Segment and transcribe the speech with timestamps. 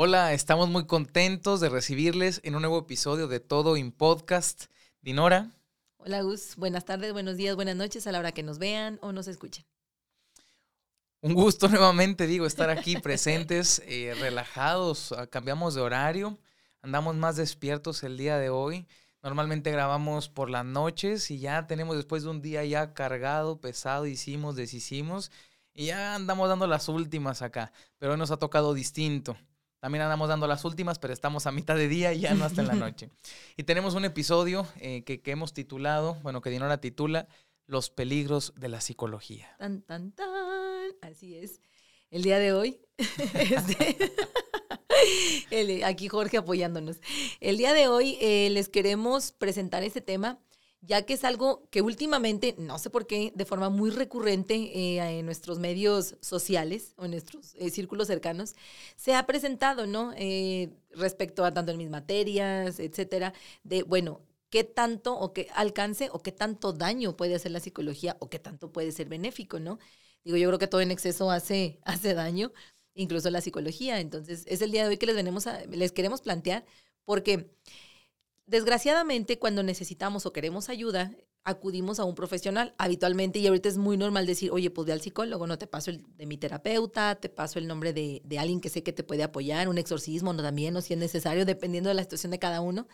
[0.00, 4.66] Hola, estamos muy contentos de recibirles en un nuevo episodio de Todo in Podcast.
[5.00, 5.50] Dinora.
[5.96, 9.10] Hola Gus, buenas tardes, buenos días, buenas noches a la hora que nos vean o
[9.10, 9.64] nos escuchen.
[11.20, 16.38] Un gusto nuevamente, digo, estar aquí presentes, eh, relajados, ah, cambiamos de horario,
[16.80, 18.86] andamos más despiertos el día de hoy.
[19.24, 24.06] Normalmente grabamos por las noches y ya tenemos después de un día ya cargado, pesado,
[24.06, 25.32] hicimos, deshicimos
[25.74, 29.36] y ya andamos dando las últimas acá, pero hoy nos ha tocado distinto.
[29.80, 32.62] También andamos dando las últimas, pero estamos a mitad de día y ya no hasta
[32.62, 33.10] en la noche.
[33.56, 37.28] Y tenemos un episodio eh, que, que, hemos titulado, bueno, que Dinora titula
[37.66, 39.54] Los peligros de la psicología.
[39.58, 40.28] Tan, tan, tan.
[41.02, 41.60] Así es.
[42.10, 42.80] El día de hoy,
[43.34, 44.12] este,
[45.84, 46.96] aquí Jorge apoyándonos.
[47.40, 50.40] El día de hoy eh, les queremos presentar este tema
[50.80, 55.18] ya que es algo que últimamente, no sé por qué, de forma muy recurrente eh,
[55.18, 58.54] en nuestros medios sociales o en nuestros eh, círculos cercanos,
[58.96, 60.12] se ha presentado, ¿no?
[60.16, 66.08] Eh, respecto a tanto en mis materias, etcétera, de, bueno, qué tanto o qué alcance
[66.12, 69.78] o qué tanto daño puede hacer la psicología o qué tanto puede ser benéfico, ¿no?
[70.24, 72.52] Digo, yo creo que todo en exceso hace, hace daño,
[72.94, 74.00] incluso la psicología.
[74.00, 76.64] Entonces, es el día de hoy que les, venimos a, les queremos plantear,
[77.04, 77.50] porque
[78.48, 83.98] Desgraciadamente, cuando necesitamos o queremos ayuda, acudimos a un profesional habitualmente y ahorita es muy
[83.98, 87.28] normal decir, oye, pues ve al psicólogo, no te paso el de mi terapeuta, te
[87.28, 90.42] paso el nombre de, de alguien que sé que te puede apoyar, un exorcismo no
[90.42, 92.88] también, o si es necesario, dependiendo de la situación de cada uno.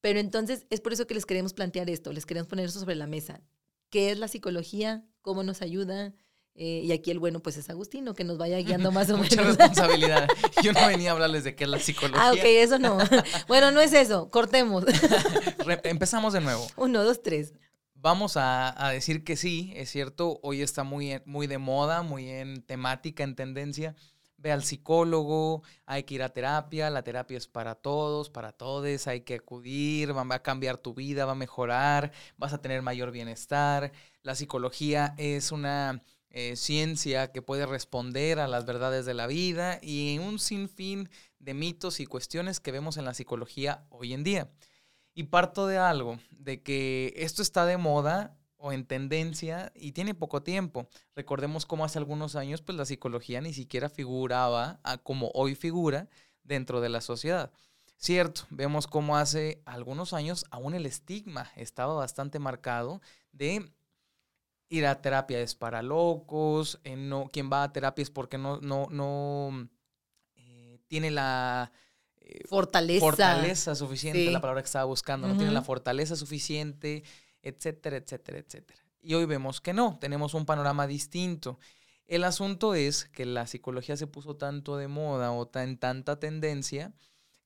[0.00, 2.94] Pero entonces es por eso que les queremos plantear esto, les queremos poner eso sobre
[2.94, 3.42] la mesa.
[3.90, 5.04] ¿Qué es la psicología?
[5.20, 6.14] ¿Cómo nos ayuda?
[6.60, 9.30] Eh, y aquí el bueno, pues es Agustino, que nos vaya guiando más o menos.
[9.30, 10.26] Mucha responsabilidad.
[10.60, 12.20] Yo no venía a hablarles de qué es la psicología.
[12.20, 12.98] Ah, ok, eso no.
[13.46, 14.28] Bueno, no es eso.
[14.28, 14.84] Cortemos.
[15.84, 16.66] Empezamos de nuevo.
[16.76, 17.54] Uno, dos, tres.
[17.94, 20.40] Vamos a, a, decir que sí, es cierto.
[20.42, 23.94] Hoy está muy, muy de moda, muy en temática, en tendencia.
[24.36, 29.06] Ve al psicólogo, hay que ir a terapia, la terapia es para todos, para todos,
[29.06, 33.10] hay que acudir, va a cambiar tu vida, va a mejorar, vas a tener mayor
[33.12, 33.92] bienestar.
[34.22, 39.78] La psicología es una eh, ciencia que puede responder a las verdades de la vida
[39.82, 41.08] y un sinfín
[41.38, 44.50] de mitos y cuestiones que vemos en la psicología hoy en día.
[45.14, 50.14] Y parto de algo, de que esto está de moda o en tendencia y tiene
[50.14, 50.88] poco tiempo.
[51.14, 56.08] Recordemos cómo hace algunos años pues la psicología ni siquiera figuraba como hoy figura
[56.42, 57.50] dentro de la sociedad.
[57.96, 63.00] Cierto, vemos cómo hace algunos años aún el estigma estaba bastante marcado
[63.32, 63.72] de
[64.68, 68.60] ir a terapia es para locos, eh, no, quien va a terapia es porque no,
[68.60, 69.68] no, no
[70.36, 71.72] eh, tiene la
[72.16, 73.00] eh, fortaleza.
[73.00, 77.02] fortaleza suficiente, la palabra que estaba buscando, no tiene la fortaleza suficiente,
[77.42, 78.80] etcétera, etcétera, etcétera.
[79.00, 81.58] Y hoy vemos que no, tenemos un panorama distinto.
[82.06, 86.92] El asunto es que la psicología se puso tanto de moda o en tanta tendencia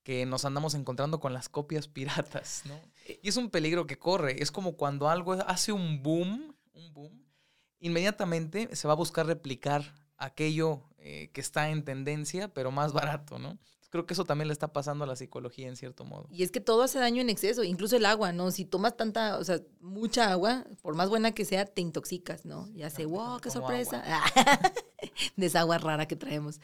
[0.03, 2.81] que nos andamos encontrando con las copias piratas, ¿no?
[3.23, 4.43] Y es un peligro que corre.
[4.43, 7.25] Es como cuando algo hace un boom un boom,
[7.81, 13.39] inmediatamente se va a buscar replicar aquello eh, que está en tendencia, pero más barato,
[13.39, 13.59] ¿no?
[13.91, 16.27] Creo que eso también le está pasando a la psicología en cierto modo.
[16.31, 18.51] Y es que todo hace daño en exceso, incluso el agua, ¿no?
[18.51, 22.71] Si tomas tanta, o sea, mucha agua, por más buena que sea, te intoxicas, ¿no?
[22.75, 24.03] Ya sé, wow, qué sorpresa.
[25.37, 26.59] de esa agua rara que traemos.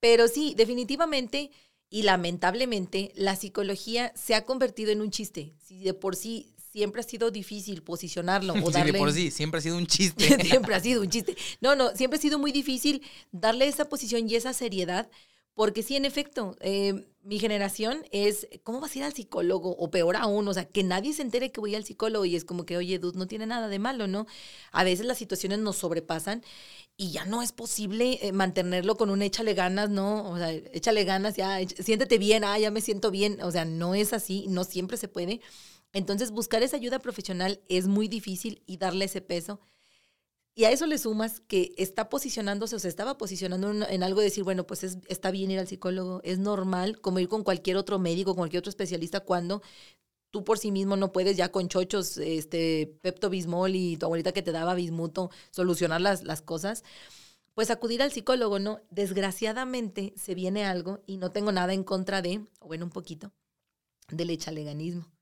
[0.00, 1.50] Pero sí, definitivamente
[1.94, 5.54] y lamentablemente, la psicología se ha convertido en un chiste.
[5.60, 8.92] Si de por sí siempre ha sido difícil posicionarlo o darle...
[8.92, 10.42] Sí, por sí, siempre ha sido un chiste.
[10.44, 11.36] siempre ha sido un chiste.
[11.60, 15.08] No, no, siempre ha sido muy difícil darle esa posición y esa seriedad,
[15.54, 19.76] porque sí, en efecto, eh, mi generación es, ¿cómo vas a ir al psicólogo?
[19.76, 22.44] O peor aún, o sea, que nadie se entere que voy al psicólogo y es
[22.44, 24.26] como que, oye, dude, no tiene nada de malo, ¿no?
[24.72, 26.42] A veces las situaciones nos sobrepasan
[26.96, 30.28] y ya no es posible eh, mantenerlo con un échale ganas, ¿no?
[30.28, 33.94] O sea, échale ganas, ya, siéntete bien, ah, ya me siento bien, o sea, no
[33.94, 35.40] es así, no siempre se puede.
[35.94, 39.60] Entonces, buscar esa ayuda profesional es muy difícil y darle ese peso.
[40.56, 44.26] Y a eso le sumas que está posicionándose o se estaba posicionando en, algo de
[44.26, 47.98] decir, bueno, pues está bien ir al psicólogo, es normal, como ir con cualquier otro
[47.98, 49.62] médico, cualquier otro especialista, cuando
[50.30, 54.32] tú por sí mismo no puedes ya con chochos, este, Pepto Bismol y tu abuelita
[54.32, 56.84] que te daba bismuto, solucionar las, las cosas.
[57.54, 58.80] Pues acudir al psicólogo, ¿no?
[58.90, 63.32] Desgraciadamente se viene algo y no tengo nada en contra de, o bueno, un poquito,
[64.10, 65.13] del echaleganismo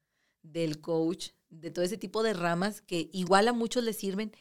[0.43, 4.33] del coach, de todo ese tipo de ramas que igual a muchos les sirven,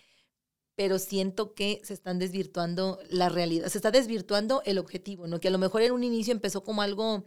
[0.75, 5.39] pero siento que se están desvirtuando la realidad, se está desvirtuando el objetivo, ¿no?
[5.39, 7.25] Que a lo mejor en un inicio empezó como algo,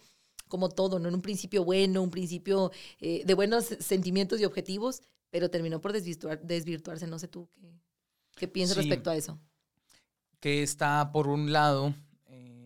[0.49, 1.09] como todo, ¿no?
[1.09, 5.93] En un principio bueno, un principio eh, de buenos sentimientos y objetivos, pero terminó por
[5.93, 7.07] desvirtuar, desvirtuarse.
[7.07, 7.79] No sé tú qué,
[8.37, 9.39] qué piensas respecto a eso.
[10.41, 11.95] Que está, por un lado,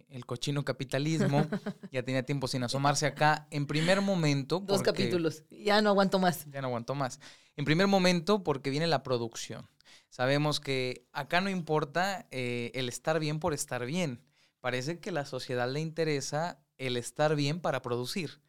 [0.08, 1.46] el cochino capitalismo.
[1.92, 3.46] ya tenía tiempo sin asomarse acá.
[3.50, 4.60] En primer momento.
[4.60, 5.44] Dos capítulos.
[5.50, 6.46] Ya no aguanto más.
[6.50, 7.20] Ya no aguanto más.
[7.56, 9.68] En primer momento, porque viene la producción.
[10.10, 14.22] Sabemos que acá no importa eh, el estar bien por estar bien.
[14.60, 18.40] Parece que la sociedad le interesa el estar bien para producir.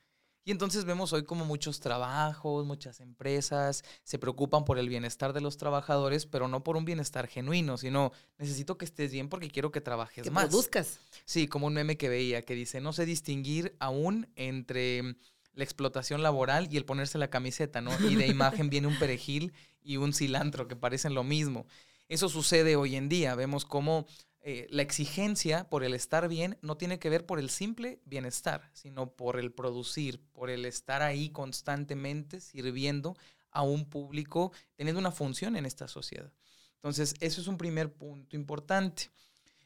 [0.45, 5.41] Y entonces vemos hoy como muchos trabajos, muchas empresas se preocupan por el bienestar de
[5.41, 9.71] los trabajadores, pero no por un bienestar genuino, sino necesito que estés bien porque quiero
[9.71, 10.45] que trabajes que más.
[10.45, 10.99] produzcas.
[11.25, 15.17] Sí, como un meme que veía que dice, no sé distinguir aún entre
[15.53, 17.91] la explotación laboral y el ponerse la camiseta, ¿no?
[18.07, 21.67] Y de imagen viene un perejil y un cilantro que parecen lo mismo.
[22.07, 23.35] Eso sucede hoy en día.
[23.35, 24.07] Vemos cómo
[24.41, 28.69] eh, la exigencia por el estar bien no tiene que ver por el simple bienestar,
[28.73, 33.17] sino por el producir, por el estar ahí constantemente sirviendo
[33.51, 36.31] a un público, teniendo una función en esta sociedad.
[36.75, 39.09] Entonces, eso es un primer punto importante.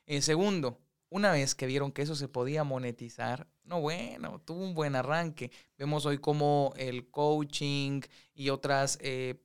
[0.07, 0.79] Eh, segundo,
[1.09, 5.51] una vez que vieron que eso se podía monetizar, no bueno, tuvo un buen arranque.
[5.77, 8.01] Vemos hoy como el coaching
[8.33, 9.39] y otras eh,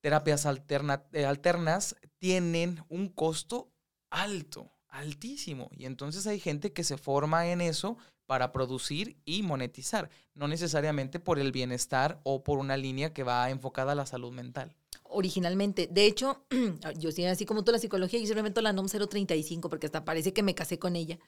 [0.00, 3.70] terapias alternas tienen un costo
[4.10, 5.70] alto, altísimo.
[5.76, 7.96] Y entonces hay gente que se forma en eso
[8.26, 13.50] para producir y monetizar, no necesariamente por el bienestar o por una línea que va
[13.50, 14.76] enfocada a la salud mental.
[15.02, 16.44] Originalmente, de hecho,
[16.98, 20.32] yo sí, así como tú la psicología, yo simplemente la NOM 035 porque hasta parece
[20.32, 21.18] que me casé con ella.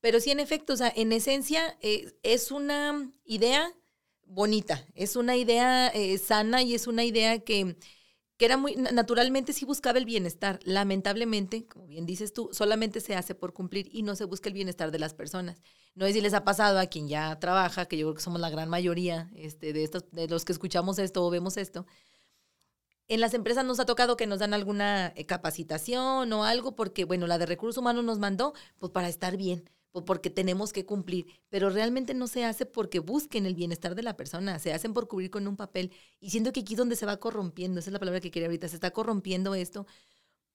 [0.00, 3.74] Pero sí, en efecto, o sea, en esencia eh, es una idea
[4.24, 7.76] bonita, es una idea eh, sana y es una idea que
[8.38, 10.60] que era muy, naturalmente sí buscaba el bienestar.
[10.62, 14.54] Lamentablemente, como bien dices tú, solamente se hace por cumplir y no se busca el
[14.54, 15.60] bienestar de las personas.
[15.96, 18.40] No es si les ha pasado a quien ya trabaja, que yo creo que somos
[18.40, 21.84] la gran mayoría este, de, estos, de los que escuchamos esto o vemos esto.
[23.08, 27.04] En las empresas nos ha tocado que nos dan alguna eh, capacitación o algo, porque,
[27.04, 29.68] bueno, la de recursos humanos nos mandó, pues para estar bien
[30.04, 34.16] porque tenemos que cumplir, pero realmente no se hace porque busquen el bienestar de la
[34.16, 35.92] persona, se hacen por cubrir con un papel.
[36.20, 38.48] Y siento que aquí es donde se va corrompiendo, esa es la palabra que quería
[38.48, 39.86] ahorita, se está corrompiendo esto,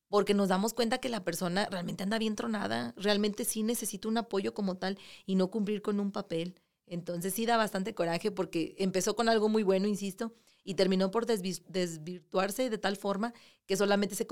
[0.07, 4.17] porque nos damos cuenta que la persona realmente anda bien tronada, realmente sí necesita un
[4.17, 6.55] apoyo como tal y no cumplir con un papel.
[6.85, 11.25] Entonces sí da bastante coraje porque empezó con algo muy bueno, insisto, y terminó por
[11.25, 13.33] desvirtuarse de tal forma
[13.65, 14.27] que solamente se,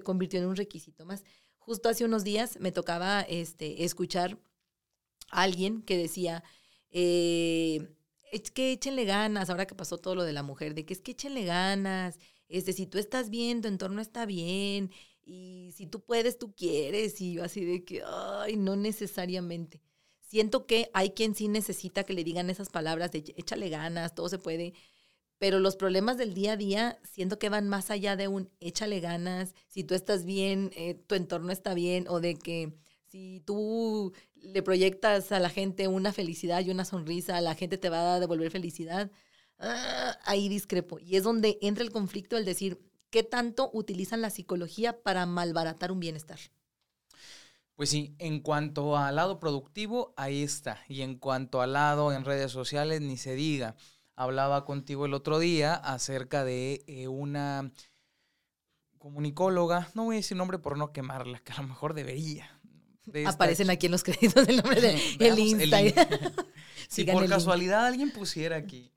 [0.00, 1.24] convirtió en un requisito más.
[1.58, 4.38] Justo hace unos días me tocaba este, escuchar
[5.30, 6.44] alguien que decía,
[6.90, 7.88] eh,
[8.32, 11.00] es que échenle ganas, ahora que pasó todo lo de la mujer, de que es
[11.00, 12.18] que échenle ganas,
[12.48, 14.90] este, si tú estás bien, tu entorno está bien,
[15.24, 19.82] y si tú puedes, tú quieres, y yo así de que, ay, no necesariamente.
[20.20, 24.28] Siento que hay quien sí necesita que le digan esas palabras de échale ganas, todo
[24.28, 24.74] se puede,
[25.38, 29.00] pero los problemas del día a día siento que van más allá de un échale
[29.00, 32.72] ganas, si tú estás bien, eh, tu entorno está bien, o de que
[33.06, 37.88] si tú le proyectas a la gente una felicidad y una sonrisa, la gente te
[37.88, 39.10] va a devolver felicidad,
[39.58, 40.98] ah, ahí discrepo.
[40.98, 42.80] Y es donde entra el conflicto, el decir,
[43.10, 46.38] ¿qué tanto utilizan la psicología para malbaratar un bienestar?
[47.74, 50.82] Pues sí, en cuanto al lado productivo, ahí está.
[50.88, 53.76] Y en cuanto al lado en redes sociales, ni se diga
[54.16, 57.70] hablaba contigo el otro día acerca de eh, una
[58.98, 62.55] comunicóloga, no voy a decir nombre por no quemarla, que a lo mejor debería.
[63.26, 65.78] Aparecen aquí en los créditos el nombre de el Insta.
[66.88, 68.92] si por casualidad alguien pusiera aquí.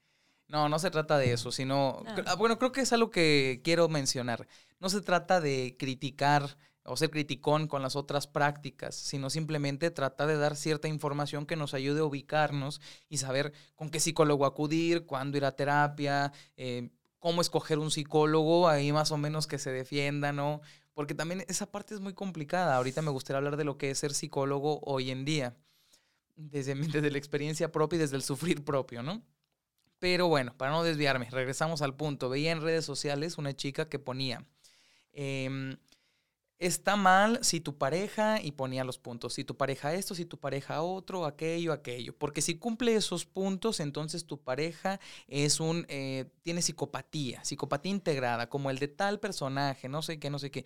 [0.47, 3.87] No, no se trata de eso, sino, ah, bueno, creo que es algo que quiero
[3.87, 4.47] mencionar.
[4.79, 10.27] No se trata de criticar o ser criticón con las otras prácticas, sino simplemente tratar
[10.27, 15.05] de dar cierta información que nos ayude a ubicarnos y saber con qué psicólogo acudir,
[15.05, 19.71] cuándo ir a terapia, eh, cómo escoger un psicólogo, ahí más o menos que se
[19.71, 20.61] defienda, ¿no?
[20.93, 22.75] Porque también esa parte es muy complicada.
[22.75, 25.55] Ahorita me gustaría hablar de lo que es ser psicólogo hoy en día,
[26.35, 29.23] desde, desde la experiencia propia y desde el sufrir propio, ¿no?
[29.99, 32.29] Pero bueno, para no desviarme, regresamos al punto.
[32.29, 34.45] Veía en redes sociales una chica que ponía...
[35.11, 35.77] Em,
[36.59, 40.37] está mal si tu pareja, y ponía los puntos, si tu pareja esto, si tu
[40.37, 42.13] pareja otro, aquello, aquello.
[42.17, 48.49] Porque si cumple esos puntos, entonces tu pareja es un, eh, tiene psicopatía, psicopatía integrada,
[48.49, 50.65] como el de tal personaje, no sé qué, no sé qué.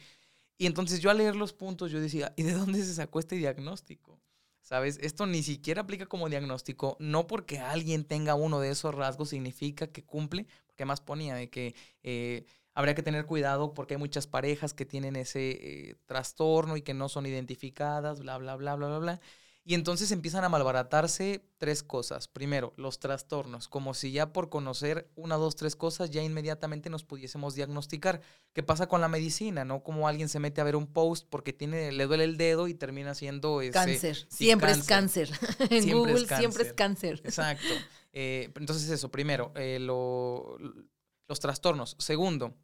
[0.58, 3.36] Y entonces yo al leer los puntos, yo decía, ¿y de dónde se sacó este
[3.36, 4.20] diagnóstico?
[4.62, 4.98] ¿Sabes?
[5.02, 9.88] Esto ni siquiera aplica como diagnóstico, no porque alguien tenga uno de esos rasgos significa
[9.88, 11.76] que cumple, porque más ponía de que...
[12.02, 16.82] Eh, habría que tener cuidado porque hay muchas parejas que tienen ese eh, trastorno y
[16.82, 19.22] que no son identificadas, bla, bla, bla, bla, bla, bla.
[19.66, 22.28] Y entonces empiezan a malbaratarse tres cosas.
[22.28, 27.06] Primero, los trastornos, como si ya por conocer una, dos, tres cosas ya inmediatamente nos
[27.06, 28.20] pudiésemos diagnosticar.
[28.52, 29.64] ¿Qué pasa con la medicina?
[29.64, 29.82] ¿No?
[29.82, 32.74] Como alguien se mete a ver un post porque tiene, le duele el dedo y
[32.74, 34.28] termina siendo ese, cáncer.
[34.30, 35.30] siempre es cáncer.
[35.70, 37.22] en Google siempre es cáncer.
[37.24, 37.74] Exacto.
[38.12, 39.80] Eh, entonces eso, primero, eh,
[41.34, 41.96] los trastornos.
[42.00, 42.56] Segundo,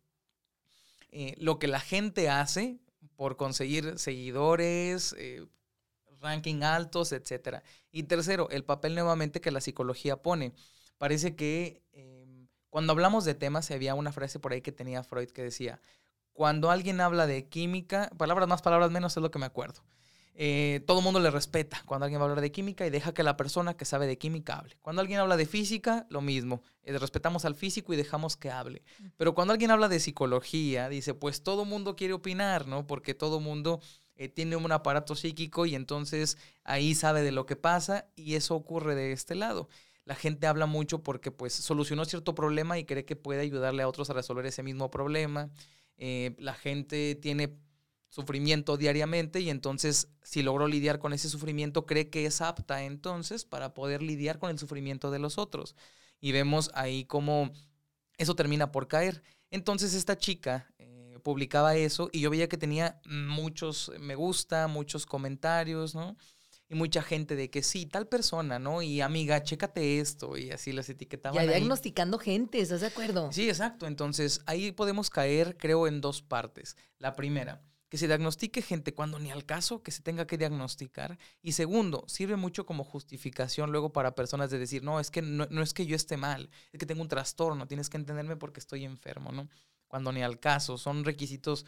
[1.10, 2.80] eh, lo que la gente hace
[3.16, 5.16] por conseguir seguidores,
[6.22, 7.64] ranking altos, etc.
[7.92, 10.54] Y tercero, el papel nuevamente que la psicología pone.
[10.98, 15.30] Parece que em, cuando hablamos de temas, había una frase por ahí que tenía Freud
[15.30, 15.82] que decía,
[16.34, 19.82] cuando alguien habla de química, palabras más, palabras menos es lo que me acuerdo.
[20.42, 23.14] Eh, todo el mundo le respeta cuando alguien va a hablar de química y deja
[23.14, 24.78] que la persona que sabe de química hable.
[24.82, 26.64] Cuando alguien habla de física, lo mismo.
[26.84, 28.82] Eh, respetamos al físico y dejamos que hable.
[29.18, 32.88] Pero cuando alguien habla de psicología, dice, pues todo el mundo quiere opinar, ¿no?
[32.88, 33.82] Porque todo el mundo
[34.16, 38.56] eh, tiene un aparato psíquico y entonces ahí sabe de lo que pasa y eso
[38.56, 39.68] ocurre de este lado.
[40.06, 43.90] La gente habla mucho porque pues solucionó cierto problema y cree que puede ayudarle a
[43.90, 45.50] otros a resolver ese mismo problema.
[45.98, 47.60] La gente tiene
[48.10, 53.46] sufrimiento diariamente y entonces si logró lidiar con ese sufrimiento cree que es apta entonces
[53.46, 55.76] para poder lidiar con el sufrimiento de los otros.
[56.20, 57.52] Y vemos ahí cómo
[58.18, 59.24] eso termina por caer.
[59.52, 60.68] Entonces esta chica
[61.20, 66.18] publicaba eso y yo veía que tenía muchos me gusta, muchos comentarios, ¿no?
[66.72, 68.84] Y mucha gente de que sí, tal persona, ¿no?
[68.84, 71.44] Y amiga, chécate esto y así las etiquetaban.
[71.44, 73.32] Ya diagnosticando gente, ¿estás de acuerdo?
[73.32, 73.88] Sí, exacto.
[73.88, 76.78] Entonces ahí podemos caer, creo, en dos partes.
[77.00, 81.18] La primera, que se diagnostique gente cuando ni al caso que se tenga que diagnosticar.
[81.42, 85.46] Y segundo, sirve mucho como justificación luego para personas de decir, no, es que no,
[85.62, 88.86] es que yo esté mal, es que tengo un trastorno, tienes que entenderme porque estoy
[88.86, 89.50] enfermo, ¿no?
[89.90, 90.78] cuando ni al caso.
[90.78, 91.66] Son requisitos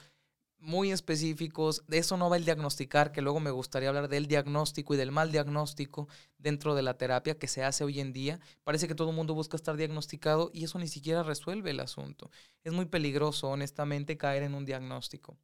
[0.60, 1.84] muy específicos.
[1.88, 5.12] De eso no va el diagnosticar, que luego me gustaría hablar del diagnóstico y del
[5.12, 8.40] mal diagnóstico dentro de la terapia que se hace hoy en día.
[8.64, 12.32] Parece que todo el mundo busca estar diagnosticado y eso ni siquiera resuelve el asunto.
[12.64, 15.38] Es muy peligroso, honestamente, caer en un diagnóstico.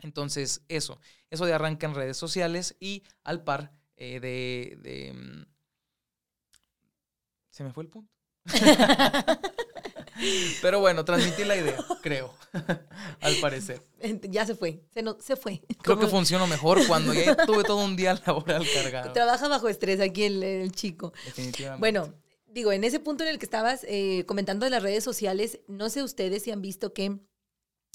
[0.00, 1.00] Entonces, eso,
[1.30, 5.12] eso de arranque en redes sociales y al par eh, de, de...
[5.12, 5.46] Mm,
[7.50, 8.12] se me fue el punto.
[10.62, 12.34] Pero bueno, transmití la idea, creo,
[13.20, 13.82] al parecer.
[14.22, 15.62] Ya se fue, se, no, se fue.
[15.82, 19.12] Creo que funcionó mejor cuando ya tuve todo un día laboral cargado.
[19.12, 21.12] Trabaja bajo estrés aquí el, chico.
[21.24, 21.80] Definitivamente.
[21.80, 22.14] Bueno,
[22.46, 25.88] digo, en ese punto en el que estabas eh, comentando de las redes sociales, no
[25.88, 27.18] sé ustedes si han visto que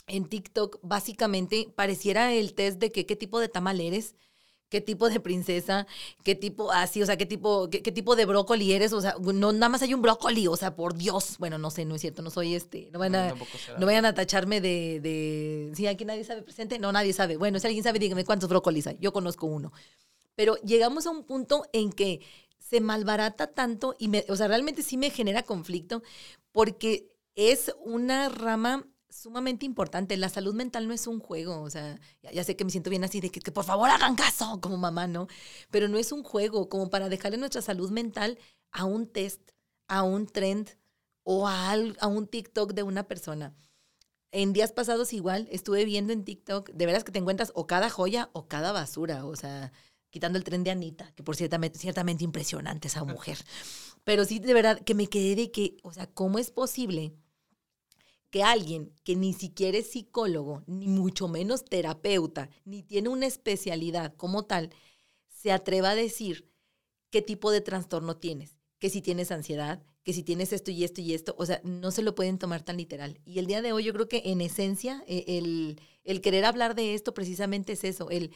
[0.07, 4.15] en TikTok básicamente pareciera el test de que qué tipo de tamal eres
[4.73, 5.85] qué tipo de princesa,
[6.23, 9.53] qué tipo así, o sea, qué tipo, qué, tipo de brócoli eres, o sea, no
[9.53, 11.37] nada más hay un brócoli, o sea, por Dios.
[11.37, 13.35] Bueno, no sé, no es cierto, no soy este, no vayan a,
[13.77, 17.37] no vayan a tacharme de, de, sí, aquí nadie sabe presente, no, nadie sabe.
[17.37, 19.71] Bueno, si alguien sabe, dígame cuántos brócolis hay, yo conozco uno.
[20.33, 22.21] Pero llegamos a un punto en que
[22.57, 26.01] se malbarata tanto y me, o sea, realmente sí me genera conflicto
[26.51, 30.17] porque es una rama sumamente importante.
[30.17, 31.99] La salud mental no es un juego, o sea,
[32.33, 35.07] ya, sé que me siento bien así de que, por favor hagan caso como mamá,
[35.07, 35.27] ¿no?
[35.71, 38.37] Pero no es un juego como para dejarle nuestra salud mental
[38.71, 39.51] a un test,
[39.87, 40.69] a un trend
[41.23, 43.55] o a, a un TikTok de una persona.
[44.31, 47.89] En días pasados igual estuve viendo en TikTok, de veras que te encuentras o cada
[47.89, 49.71] joya o cada basura, o sea,
[50.09, 53.37] quitando el tren de Anita, que por ciertamente, ciertamente impresionante esa mujer.
[54.03, 57.13] Pero sí, de verdad, que me quedé de que, o sea, ¿cómo es posible
[58.33, 64.15] que alguien que ni siquiera es psicólogo, ni mucho menos terapeuta, ni tiene una especialidad
[64.15, 64.71] como tal,
[65.27, 66.49] se atreva a decir
[67.11, 70.99] qué tipo de trastorno tienes, que si tienes ansiedad, que si tienes esto y esto
[70.99, 73.21] y esto, o sea, no se lo pueden tomar tan literal.
[73.23, 76.73] Y el día de hoy yo creo que en esencia e, el, el querer hablar
[76.73, 78.31] de esto precisamente es eso, el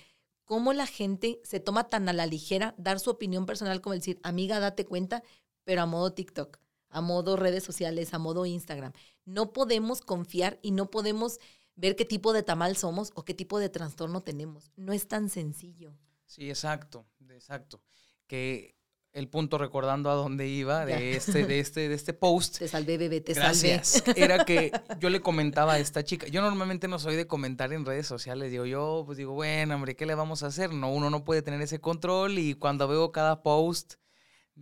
[0.45, 4.19] cómo la gente se toma tan a la ligera dar su opinión personal como decir,
[4.21, 5.23] amiga, date cuenta,
[5.63, 8.93] pero a modo TikTok a modo redes sociales, a modo Instagram.
[9.25, 11.39] No podemos confiar y no podemos
[11.75, 14.71] ver qué tipo de tamal somos o qué tipo de trastorno tenemos.
[14.75, 15.93] No es tan sencillo.
[16.25, 17.81] Sí, exacto, exacto.
[18.25, 18.77] Que
[19.13, 22.59] el punto recordando a dónde iba de este, de este, de este post.
[22.59, 26.27] Te salvé, bebé, te gracias, Era que yo le comentaba a esta chica.
[26.27, 28.51] Yo normalmente no soy de comentar en redes sociales.
[28.51, 30.71] Digo, yo, pues digo, bueno, hombre, ¿qué le vamos a hacer?
[30.71, 33.95] No, uno no puede tener ese control y cuando veo cada post,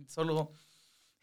[0.06, 0.52] solo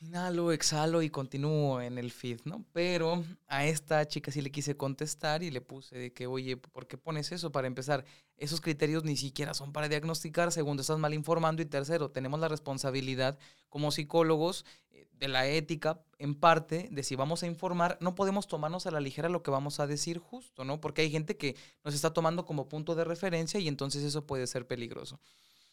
[0.03, 2.65] inhalo, exhalo y continúo en el feed, ¿no?
[2.73, 6.87] Pero a esta chica sí le quise contestar y le puse de que, oye, ¿por
[6.87, 7.51] qué pones eso?
[7.51, 8.05] Para empezar,
[8.37, 12.47] esos criterios ni siquiera son para diagnosticar, segundo, estás mal informando y tercero, tenemos la
[12.47, 18.15] responsabilidad como psicólogos eh, de la ética, en parte, de si vamos a informar, no
[18.15, 20.81] podemos tomarnos a la ligera lo que vamos a decir justo, ¿no?
[20.81, 24.47] Porque hay gente que nos está tomando como punto de referencia y entonces eso puede
[24.47, 25.19] ser peligroso.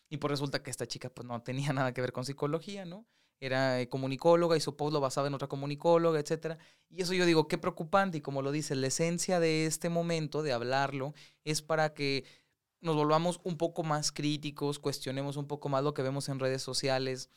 [0.08, 3.06] Y pues resulta que esta chica pues no tenía nada que ver con psicología, ¿no?
[3.40, 6.58] Era eh, comunicóloga y su post lo basaba en otra comunicóloga, etcétera.
[6.90, 8.18] Y eso yo digo, qué preocupante.
[8.18, 12.24] Y como lo dice, la esencia de este momento, de hablarlo, es para que
[12.80, 16.62] nos volvamos un poco más críticos, cuestionemos un poco más lo que vemos en redes
[16.62, 17.30] sociales,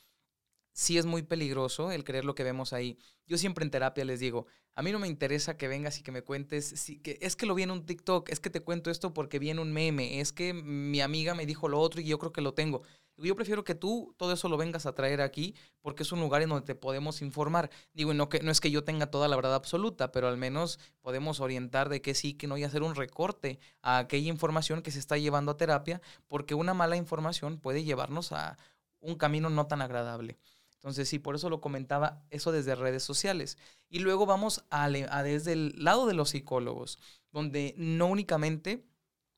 [0.74, 2.98] sí es muy peligroso el creer lo que vemos ahí.
[3.26, 6.12] Yo siempre en terapia les digo, a mí no me interesa que vengas y que
[6.12, 8.90] me cuentes, si, que, es que lo vi en un TikTok, es que te cuento
[8.90, 12.06] esto porque vi en un meme, es que mi amiga me dijo lo otro y
[12.06, 12.82] yo creo que lo tengo.
[13.18, 16.42] Yo prefiero que tú todo eso lo vengas a traer aquí porque es un lugar
[16.42, 17.70] en donde te podemos informar.
[17.94, 20.80] Digo, no, que, no es que yo tenga toda la verdad absoluta, pero al menos
[21.02, 24.90] podemos orientar de que sí, que no y hacer un recorte a aquella información que
[24.90, 28.58] se está llevando a terapia porque una mala información puede llevarnos a
[29.00, 30.40] un camino no tan agradable.
[30.84, 33.58] Entonces, sí, por eso lo comentaba eso desde redes sociales.
[33.88, 37.00] Y luego vamos a, desde el lado de los psicólogos,
[37.32, 38.84] donde no únicamente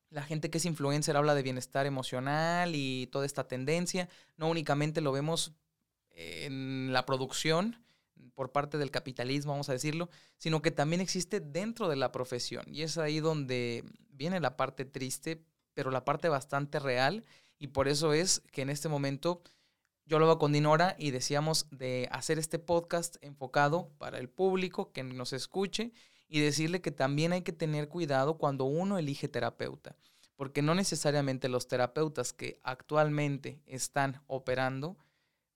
[0.09, 5.01] la gente que es influencer habla de bienestar emocional y toda esta tendencia, no únicamente
[5.01, 5.53] lo vemos
[6.09, 7.77] en la producción
[8.33, 12.65] por parte del capitalismo, vamos a decirlo, sino que también existe dentro de la profesión.
[12.67, 15.43] Y es ahí donde viene la parte triste,
[15.75, 17.23] pero la parte bastante real.
[17.59, 19.43] Y por eso es que en este momento
[20.05, 25.03] yo hablaba con Dinora y decíamos de hacer este podcast enfocado para el público que
[25.03, 25.93] nos escuche
[26.27, 29.95] y decirle que también hay que tener cuidado cuando uno elige terapeuta,
[30.35, 34.97] porque no necesariamente los terapeutas que actualmente están operando,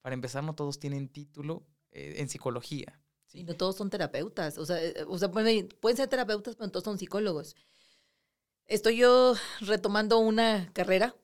[0.02, 3.00] para empezar, no todos tienen título eh, en psicología.
[3.28, 3.40] ¿sí?
[3.40, 6.86] Y no todos son terapeutas, o sea, eh, pueden, pueden ser terapeutas, pero no todos
[6.86, 7.56] son psicólogos.
[8.66, 11.16] Estoy yo retomando una carrera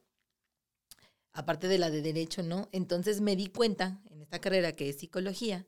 [1.36, 2.70] aparte de la de derecho, ¿no?
[2.72, 5.68] Entonces me di cuenta en esta carrera que es psicología,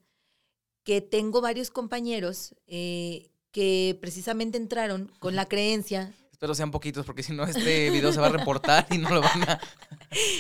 [0.84, 6.14] que tengo varios compañeros eh, que precisamente entraron con la creencia.
[6.32, 9.22] Espero sean poquitos porque si no este video se va a reportar y no lo
[9.22, 9.60] van a...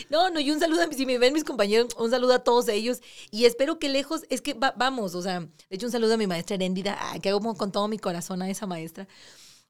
[0.09, 2.69] No, no, y un saludo, a, si me ven mis compañeros, un saludo a todos
[2.69, 6.17] ellos y espero que lejos, es que vamos, o sea, de hecho un saludo a
[6.17, 9.09] mi maestra Heréndida, que hago con todo mi corazón a esa maestra,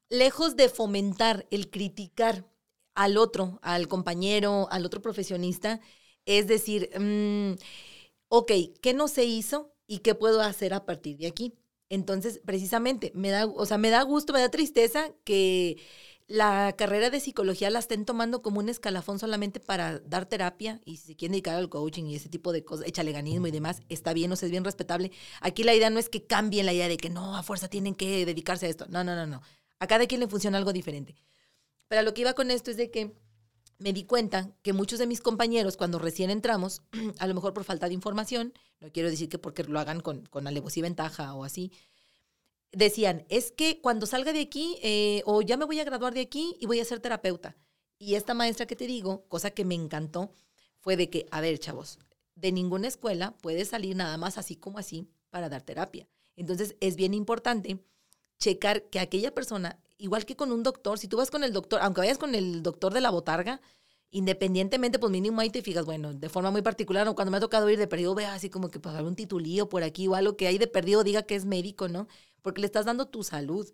[0.08, 2.44] lejos de fomentar el criticar
[2.98, 5.80] al otro, al compañero, al otro profesionista,
[6.26, 7.52] es decir, mm,
[8.28, 8.52] ok,
[8.82, 11.54] ¿qué no se hizo y qué puedo hacer a partir de aquí?
[11.88, 15.78] Entonces, precisamente, me da, o sea, me da gusto, me da tristeza que
[16.26, 20.96] la carrera de psicología la estén tomando como un escalafón solamente para dar terapia y
[20.96, 24.12] si se quieren dedicar al coaching y ese tipo de cosas, echaleganismo y demás, está
[24.12, 25.12] bien, o sea, es bien respetable.
[25.40, 27.94] Aquí la idea no es que cambien la idea de que no, a fuerza tienen
[27.94, 28.86] que dedicarse a esto.
[28.88, 29.40] No, no, no, no.
[29.78, 31.14] A cada quien le funciona algo diferente.
[31.88, 33.14] Pero lo que iba con esto es de que
[33.78, 36.82] me di cuenta que muchos de mis compañeros, cuando recién entramos,
[37.18, 40.26] a lo mejor por falta de información, no quiero decir que porque lo hagan con,
[40.26, 41.72] con alevosía y ventaja o así,
[42.72, 46.20] decían, es que cuando salga de aquí, eh, o ya me voy a graduar de
[46.20, 47.56] aquí y voy a ser terapeuta.
[47.98, 50.32] Y esta maestra que te digo, cosa que me encantó,
[50.78, 51.98] fue de que, a ver, chavos,
[52.34, 56.08] de ninguna escuela puede salir nada más así como así para dar terapia.
[56.36, 57.80] Entonces, es bien importante
[58.38, 61.80] checar que aquella persona igual que con un doctor, si tú vas con el doctor,
[61.82, 63.60] aunque vayas con el doctor de la botarga,
[64.10, 67.14] independientemente, pues mínimo ahí te fijas, bueno, de forma muy particular, ¿no?
[67.14, 69.68] cuando me ha tocado ir de perdido, vea así como que pasar pues, un titulío
[69.68, 72.08] por aquí o algo que hay de perdido, diga que es médico, ¿no?
[72.42, 73.70] Porque le estás dando tu salud.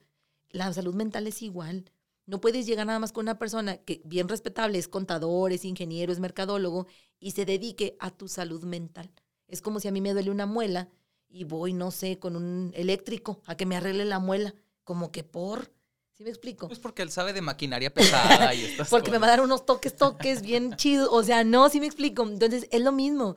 [0.51, 1.91] La salud mental es igual.
[2.27, 6.13] No puedes llegar nada más con una persona que bien respetable, es contador, es ingeniero,
[6.13, 6.87] es mercadólogo
[7.21, 9.13] y se dedique a tu salud mental.
[9.47, 10.89] Es como si a mí me duele una muela
[11.29, 14.55] y voy, no sé, con un eléctrico a que me arregle la muela.
[14.85, 15.71] Como que por,
[16.16, 16.68] ¿Sí me explico?
[16.68, 19.66] Pues porque él sabe de maquinaria pesada y estas Porque me va a dar unos
[19.66, 21.09] toques, toques bien chidos.
[21.11, 22.22] O sea, no, sí me explico.
[22.22, 23.35] Entonces, es lo mismo.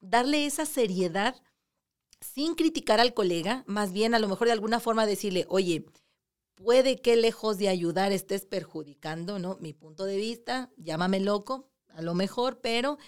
[0.00, 1.36] Darle esa seriedad
[2.20, 5.86] sin criticar al colega, más bien a lo mejor de alguna forma decirle, oye,
[6.56, 9.58] puede que lejos de ayudar estés perjudicando, ¿no?
[9.60, 12.98] Mi punto de vista, llámame loco, a lo mejor, pero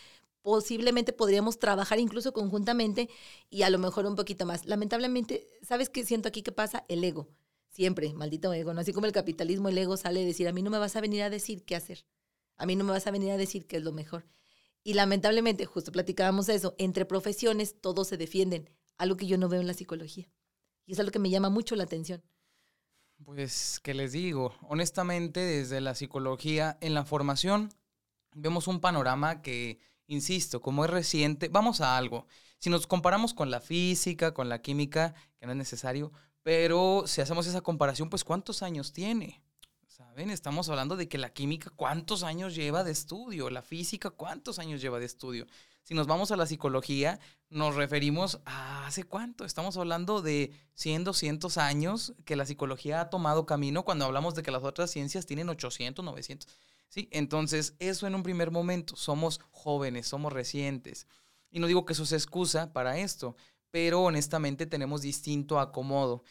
[0.42, 3.09] posiblemente podríamos trabajar incluso conjuntamente
[3.50, 4.64] y a lo mejor un poquito más.
[4.66, 6.85] Lamentablemente, ¿sabes qué siento aquí que pasa?
[6.88, 7.28] El ego.
[7.79, 8.81] Siempre, maldito ego, ¿no?
[8.81, 11.01] Así como el capitalismo, el ego sale a decir, a mí no me vas a
[11.01, 12.05] venir a decir qué hacer.
[12.57, 14.27] A mí no me vas a venir a decir qué es lo mejor.
[14.83, 19.61] Y lamentablemente, justo platicábamos eso, entre profesiones todos se defienden, algo que yo no veo
[19.61, 20.29] en la psicología.
[20.87, 22.21] Y es algo que me llama mucho la atención.
[23.25, 24.57] Pues, ¿qué les digo?
[24.62, 27.73] Honestamente, desde la psicología, en la formación,
[28.35, 32.27] vemos un panorama que, insisto, como es reciente, vamos a algo.
[32.59, 36.11] Si nos comparamos con la física, con la química, que no es necesario,
[36.48, 39.42] pero si hacemos esa comparación, pues ¿cuántos años tiene?
[39.87, 40.30] ¿Saben?
[40.30, 43.50] Estamos hablando de que la química, ¿cuántos años lleva de estudio?
[43.50, 45.46] La física, ¿cuántos años lleva de estudio?
[45.82, 49.44] Si nos vamos a la psicología, nos referimos a hace cuánto.
[49.44, 54.42] Estamos hablando de 100, 200 años que la psicología ha tomado camino cuando hablamos de
[54.42, 56.48] que las otras ciencias tienen 800, 900.
[56.88, 57.11] ¿sí?
[57.12, 61.08] Entonces, eso en un primer momento, somos jóvenes, somos recientes.
[61.50, 63.37] Y no digo que eso sea excusa para esto,
[63.70, 66.24] pero honestamente tenemos distinto acomodo.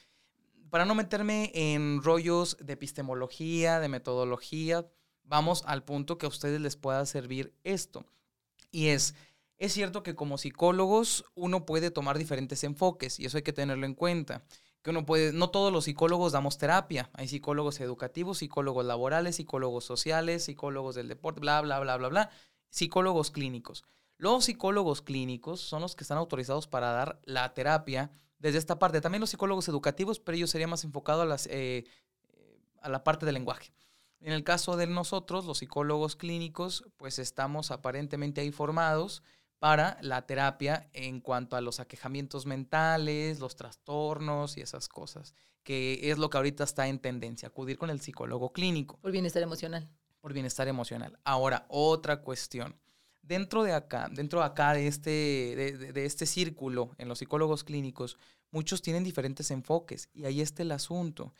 [0.70, 4.86] Para no meterme en rollos de epistemología, de metodología,
[5.24, 8.06] vamos al punto que a ustedes les pueda servir esto.
[8.72, 9.16] Y es,
[9.58, 13.86] es cierto que como psicólogos uno puede tomar diferentes enfoques y eso hay que tenerlo
[13.86, 14.44] en cuenta.
[14.82, 17.10] Que uno puede, no todos los psicólogos damos terapia.
[17.14, 22.30] Hay psicólogos educativos, psicólogos laborales, psicólogos sociales, psicólogos del deporte, bla, bla, bla, bla, bla.
[22.70, 23.86] Psicólogos clínicos.
[24.18, 29.02] Los psicólogos clínicos son los que están autorizados para dar la terapia desde esta parte.
[29.02, 31.86] También los psicólogos educativos, pero ellos serían más enfocados a, las, eh,
[32.82, 33.72] a la parte del lenguaje.
[34.20, 39.22] En el caso de nosotros, los psicólogos clínicos, pues estamos aparentemente ahí formados
[39.60, 46.12] para la terapia en cuanto a los aquejamientos mentales, los trastornos y esas cosas, que
[46.12, 48.98] es lo que ahorita está en tendencia, acudir con el psicólogo clínico.
[49.02, 49.90] Por bienestar emocional.
[50.22, 51.20] Por bienestar emocional.
[51.24, 52.76] Ahora, otra cuestión.
[53.28, 55.10] Dentro de acá, dentro de acá de este,
[55.94, 58.18] de, este círculo en los psicólogos clínicos,
[58.52, 61.34] muchos tienen diferentes enfoques y ahí está el asunto.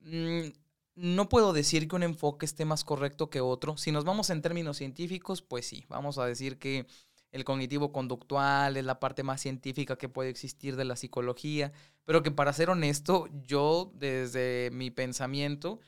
[0.00, 0.50] Mm,
[0.94, 3.76] no puedo decir que un enfoque esté más correcto que otro.
[3.76, 6.86] Si nos vamos en términos científicos, pues sí, vamos a decir que
[7.32, 11.72] el cognitivo conductual es la parte más científica que puede existir de la psicología,
[12.04, 15.80] pero que para ser honesto, yo desde mi pensamiento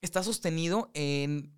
[0.00, 1.52] está sostenido en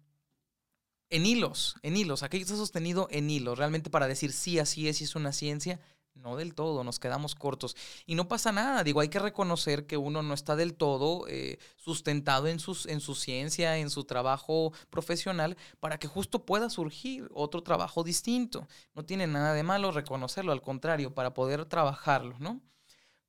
[1.13, 5.03] en hilos, en hilos, aquello está sostenido en hilos, realmente para decir sí, así es
[5.03, 5.79] y es una ciencia,
[6.15, 7.77] no del todo, nos quedamos cortos.
[8.07, 11.59] Y no pasa nada, digo, hay que reconocer que uno no está del todo eh,
[11.77, 17.29] sustentado en, sus, en su ciencia, en su trabajo profesional, para que justo pueda surgir
[17.35, 18.67] otro trabajo distinto.
[18.95, 22.63] No tiene nada de malo reconocerlo, al contrario, para poder trabajarlo, ¿no?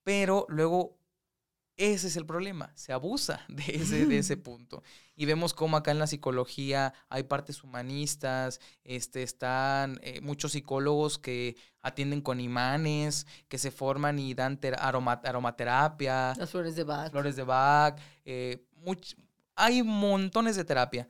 [0.03, 0.97] Pero luego
[1.77, 4.83] ese es el problema, se abusa de ese, de ese punto.
[5.15, 11.19] Y vemos cómo acá en la psicología hay partes humanistas, este, están eh, muchos psicólogos
[11.19, 16.33] que atienden con imanes, que se forman y dan aromaterapia.
[16.37, 17.11] Las flores de Bach.
[17.11, 17.99] Flores de Bach.
[18.25, 18.65] Eh,
[19.55, 21.07] hay montones de terapia.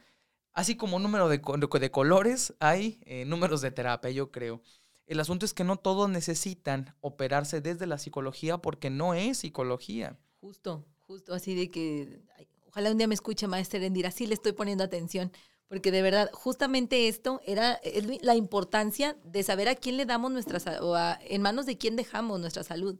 [0.54, 4.62] Así como número de, de colores, hay eh, números de terapia, yo creo.
[5.08, 10.18] El asunto es que no todos necesitan operarse desde la psicología porque no es psicología.
[10.44, 12.20] Justo, justo así de que
[12.68, 15.32] ojalá un día me escuche maestra Erendira, sí le estoy poniendo atención,
[15.70, 17.80] porque de verdad, justamente esto era
[18.22, 22.42] la importancia de saber a quién le damos nuestra o en manos de quién dejamos
[22.42, 23.00] nuestra salud.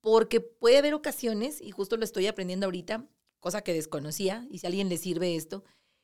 [0.00, 3.06] Porque puede haber ocasiones, y justo lo estoy aprendiendo ahorita,
[3.38, 5.62] cosa que desconocía, y si a alguien le sirve esto,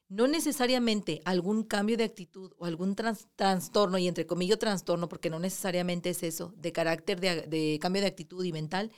[0.08, 5.40] no necesariamente algún cambio de actitud o algún trastorno, y entre comillas trastorno, porque no
[5.40, 8.92] necesariamente es eso, de carácter de cambio de actitud y mental,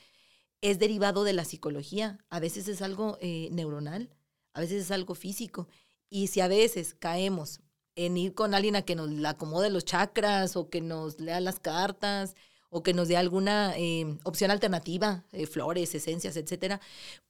[0.60, 2.18] es derivado de la psicología.
[2.30, 4.10] A veces es algo eh, neuronal,
[4.52, 5.68] a veces es algo físico.
[6.10, 7.60] Y si a veces caemos
[7.96, 11.60] en ir con alguien a que nos acomode los chakras o que nos lea las
[11.60, 12.36] cartas
[12.70, 16.80] o que nos dé alguna eh, opción alternativa, eh, flores, esencias, etcétera,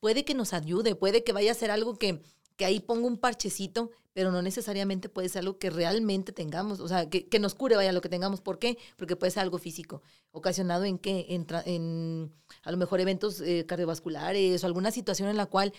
[0.01, 2.21] puede que nos ayude, puede que vaya a ser algo que,
[2.57, 6.89] que ahí ponga un parchecito, pero no necesariamente puede ser algo que realmente tengamos, o
[6.89, 8.41] sea, que, que nos cure, vaya, lo que tengamos.
[8.41, 8.77] ¿Por qué?
[8.97, 10.03] Porque puede ser algo físico,
[10.33, 12.33] ocasionado en que, en, en
[12.65, 15.73] a lo mejor eventos eh, cardiovasculares o alguna situación en la cual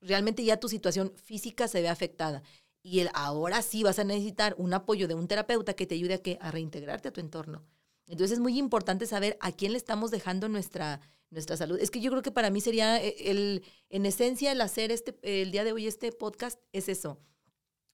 [0.00, 2.44] realmente ya tu situación física se ve afectada.
[2.80, 6.14] Y el, ahora sí vas a necesitar un apoyo de un terapeuta que te ayude
[6.14, 7.64] a, que, a reintegrarte a tu entorno.
[8.06, 11.00] Entonces es muy importante saber a quién le estamos dejando nuestra,
[11.30, 11.76] nuestra salud.
[11.80, 15.18] Es que yo creo que para mí sería eh, el, en esencia el hacer este,
[15.22, 17.18] el día de hoy este podcast es eso.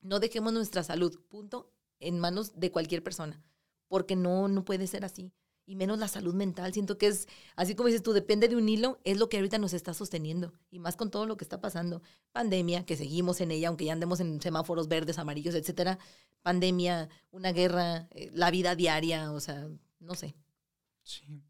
[0.07, 3.43] No dejemos nuestra salud, punto, en manos de cualquier persona,
[3.89, 5.33] porque no, no puede ser así.
[5.69, 6.73] Y menos la salud mental.
[6.73, 9.59] Siento que es, así como dices tú, depende de un hilo, es lo que ahorita
[9.59, 10.53] nos está sosteniendo.
[10.71, 12.03] Y más con todo lo que está pasando.
[12.31, 15.99] Pandemia, que seguimos en ella, aunque ya andemos en semáforos verdes, amarillos, etcétera.
[16.43, 20.37] Pandemia, una guerra, eh, la vida diaria, o sea, no sé.
[21.03, 21.43] Sí.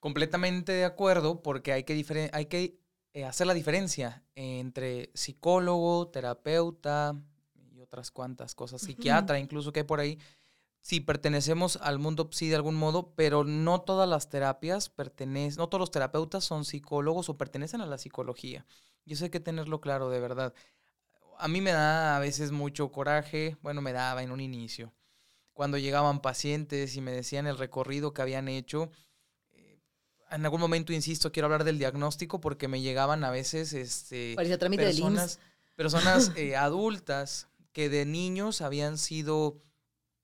[0.00, 2.83] Completamente de acuerdo, porque hay que, hay que
[3.14, 7.14] eh, hacer la diferencia entre psicólogo, terapeuta
[7.70, 10.18] y otras cuantas cosas, psiquiatra incluso que hay por ahí.
[10.80, 15.68] Sí, pertenecemos al mundo psi de algún modo, pero no todas las terapias pertenecen, no
[15.68, 18.66] todos los terapeutas son psicólogos o pertenecen a la psicología.
[19.04, 20.52] Y eso hay que tenerlo claro, de verdad.
[21.38, 24.92] A mí me da a veces mucho coraje, bueno, me daba en un inicio,
[25.52, 28.90] cuando llegaban pacientes y me decían el recorrido que habían hecho
[30.34, 35.38] en algún momento, insisto, quiero hablar del diagnóstico porque me llegaban a veces este, personas,
[35.76, 39.62] personas eh, adultas que de niños habían sido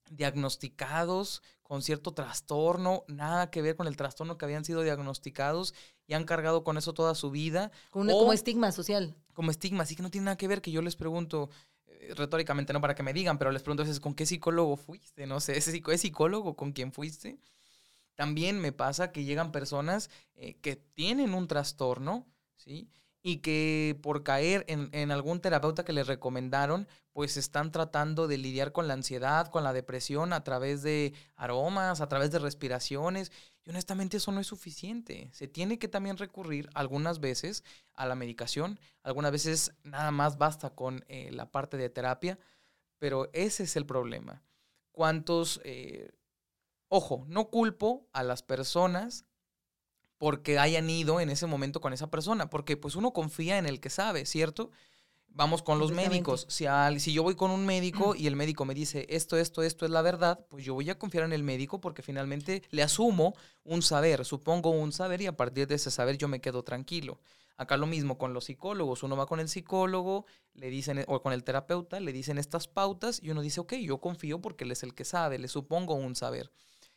[0.09, 5.73] diagnosticados con cierto trastorno, nada que ver con el trastorno que habían sido diagnosticados
[6.05, 7.71] y han cargado con eso toda su vida.
[7.91, 9.15] Como, como estigma social.
[9.33, 11.49] Como estigma, así que no tiene nada que ver que yo les pregunto,
[11.87, 14.75] eh, retóricamente, no para que me digan, pero les pregunto a veces, ¿con qué psicólogo
[14.75, 15.25] fuiste?
[15.27, 17.39] No sé, ¿ese es psicólogo con quién fuiste?
[18.15, 22.89] También me pasa que llegan personas eh, que tienen un trastorno, ¿sí?
[23.23, 28.71] y que por caer en, algún terapeuta que les recomendaron, pues están tratando de lidiar
[28.71, 33.31] con la ansiedad, con la depresión a través de aromas, a través de respiraciones.
[33.63, 35.29] Y honestamente eso no es suficiente.
[35.33, 40.71] Se tiene que también recurrir algunas veces a la medicación, algunas veces nada más basta
[40.71, 42.39] con eh, la parte de terapia,
[42.97, 44.41] pero ese es el problema.
[44.91, 45.61] ¿Cuántos...
[45.63, 46.11] Eh,
[46.91, 49.25] ojo, no culpo a las personas
[50.17, 53.79] porque hayan ido en ese momento con esa persona, porque pues uno confía en el
[53.79, 54.71] que sabe, ¿cierto?
[55.29, 56.45] Vamos con los médicos.
[56.49, 56.65] Si,
[56.99, 59.91] si yo voy con un médico y el médico me dice esto, esto, esto es
[59.91, 63.81] la verdad, pues yo voy a confiar en el médico porque finalmente le asumo un
[63.81, 67.21] saber, supongo un saber y a partir de ese saber yo me quedo tranquilo.
[67.55, 69.01] Acá lo mismo con los psicólogos.
[69.03, 70.25] Uno va con el psicólogo,
[70.55, 74.01] le dicen, o con el terapeuta, le dicen estas pautas y uno dice, ok, yo
[74.01, 76.51] confío porque él es el que sabe, le supongo un saber.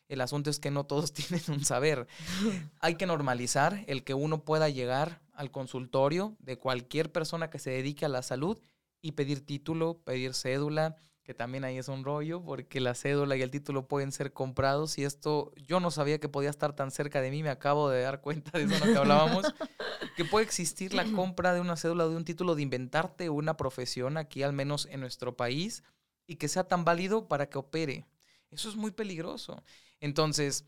[0.07, 2.07] El asunto es que no todos tienen un saber.
[2.79, 7.71] Hay que normalizar el que uno pueda llegar al consultorio de cualquier persona que se
[7.71, 8.59] dedique a la salud
[9.01, 13.41] y pedir título, pedir cédula, que también ahí es un rollo, porque la cédula y
[13.41, 17.19] el título pueden ser comprados y esto yo no sabía que podía estar tan cerca
[17.19, 19.43] de mí, me acabo de dar cuenta de eso lo que hablábamos,
[20.15, 24.17] que puede existir la compra de una cédula, de un título, de inventarte una profesión
[24.17, 25.83] aquí, al menos en nuestro país,
[26.27, 28.05] y que sea tan válido para que opere.
[28.51, 29.63] Eso es muy peligroso.
[29.99, 30.65] Entonces,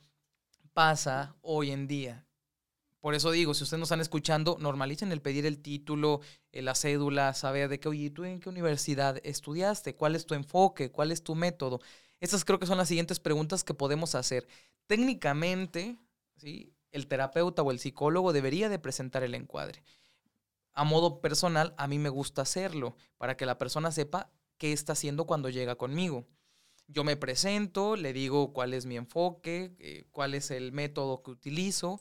[0.73, 2.27] pasa hoy en día.
[2.99, 6.75] Por eso digo, si ustedes nos están escuchando, normalicen el pedir el título, eh, la
[6.75, 9.95] cédula, saber de qué, oye, ¿tú en qué universidad estudiaste?
[9.95, 10.91] ¿Cuál es tu enfoque?
[10.91, 11.79] ¿Cuál es tu método?
[12.19, 14.47] Estas creo que son las siguientes preguntas que podemos hacer.
[14.87, 15.97] Técnicamente,
[16.35, 16.73] ¿sí?
[16.91, 19.83] el terapeuta o el psicólogo debería de presentar el encuadre.
[20.73, 24.93] A modo personal, a mí me gusta hacerlo para que la persona sepa qué está
[24.93, 26.27] haciendo cuando llega conmigo.
[26.87, 31.31] Yo me presento, le digo cuál es mi enfoque, eh, cuál es el método que
[31.31, 31.99] utilizo,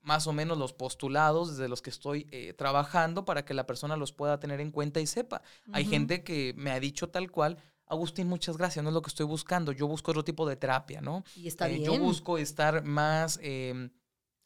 [0.00, 3.96] más o menos los postulados desde los que estoy eh, trabajando para que la persona
[3.96, 5.42] los pueda tener en cuenta y sepa.
[5.72, 9.10] Hay gente que me ha dicho tal cual, Agustín, muchas gracias, no es lo que
[9.10, 11.24] estoy buscando, yo busco otro tipo de terapia, ¿no?
[11.36, 11.84] Y está eh, bien.
[11.84, 13.90] Yo busco estar más em,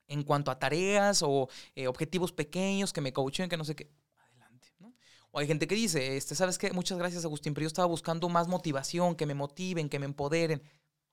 [0.09, 1.49] en cuanto a tareas o
[1.87, 3.91] objetivos pequeños que me coachen, que no sé qué
[5.37, 6.73] o hay gente que dice, este, ¿sabes qué?
[6.73, 10.63] Muchas gracias, Agustín, pero yo estaba buscando más motivación, que me motiven, que me empoderen.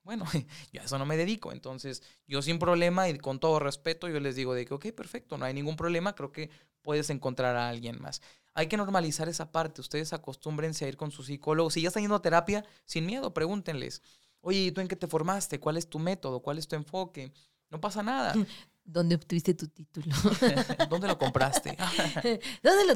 [0.01, 0.23] Bueno,
[0.71, 1.51] yo a eso no me dedico.
[1.51, 5.37] Entonces, yo sin problema y con todo respeto, yo les digo de que, ok, perfecto,
[5.37, 6.49] no hay ningún problema, creo que
[6.81, 8.21] puedes encontrar a alguien más.
[8.53, 9.81] Hay que normalizar esa parte.
[9.81, 11.69] Ustedes acostúmbrense a ir con su psicólogo.
[11.69, 14.01] Si ya están yendo a terapia, sin miedo, pregúntenles.
[14.39, 15.59] Oye, ¿tú en qué te formaste?
[15.59, 16.39] ¿Cuál es tu método?
[16.39, 17.33] ¿Cuál es tu enfoque?
[17.69, 18.33] No pasa nada.
[18.85, 20.13] ¿Dónde obtuviste tu título?
[20.89, 21.77] ¿Dónde lo compraste?
[22.63, 22.95] ¿Dónde lo,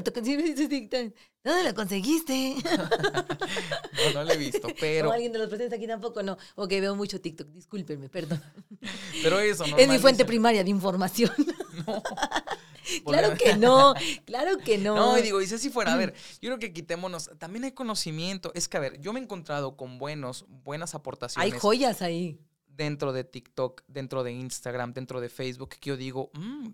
[1.44, 2.56] ¿Dónde lo conseguiste?
[2.66, 5.10] no, no lo he visto, pero...
[5.10, 6.38] O alguien de los presentes aquí tampoco, no.
[6.56, 8.44] Ok, veo mucho TikTok, discúlpenme, perdón.
[9.24, 9.78] Pero eso, no.
[9.78, 11.32] Es mi fuente primaria de información.
[11.86, 12.04] No.
[13.06, 13.94] claro que no,
[14.26, 14.96] claro que no.
[14.96, 18.52] No, y digo, y si fuera, a ver, yo creo que quitémonos, también hay conocimiento,
[18.56, 21.54] es que, a ver, yo me he encontrado con buenos, buenas aportaciones.
[21.54, 22.42] Hay joyas ahí
[22.78, 26.70] dentro de TikTok, dentro de Instagram, dentro de Facebook, que yo digo, mm,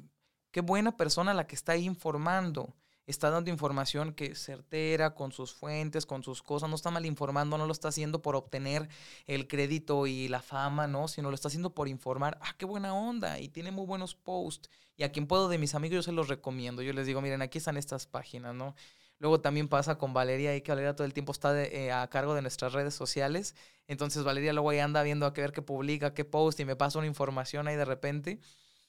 [0.52, 2.76] qué buena persona la que está informando.
[3.06, 7.58] Está dando información que certera, con sus fuentes, con sus cosas, no está mal informando,
[7.58, 8.88] no lo está haciendo por obtener
[9.28, 11.10] el crédito y la fama, ¿no?
[11.10, 12.38] Sino lo está haciendo por informar.
[12.42, 13.40] Ah, qué buena onda.
[13.40, 14.70] Y tiene muy buenos posts.
[14.96, 16.82] Y a quien puedo de mis amigos yo se los recomiendo.
[16.82, 18.74] Yo les digo, miren, aquí están estas páginas, ¿no?
[19.24, 22.36] Luego también pasa con Valeria, y que Valeria todo el tiempo está eh, a cargo
[22.36, 23.56] de nuestras redes sociales.
[23.88, 26.76] Entonces Valeria luego ahí anda viendo a qué ver qué publica, qué post y me
[26.76, 28.42] pasa una información ahí de repente.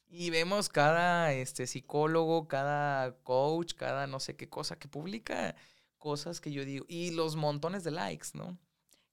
[0.08, 5.54] Y vemos cada este, psicólogo, cada coach, cada no sé qué cosa que publica
[5.98, 6.84] cosas que yo digo.
[6.88, 8.58] Y los montones de likes, ¿no?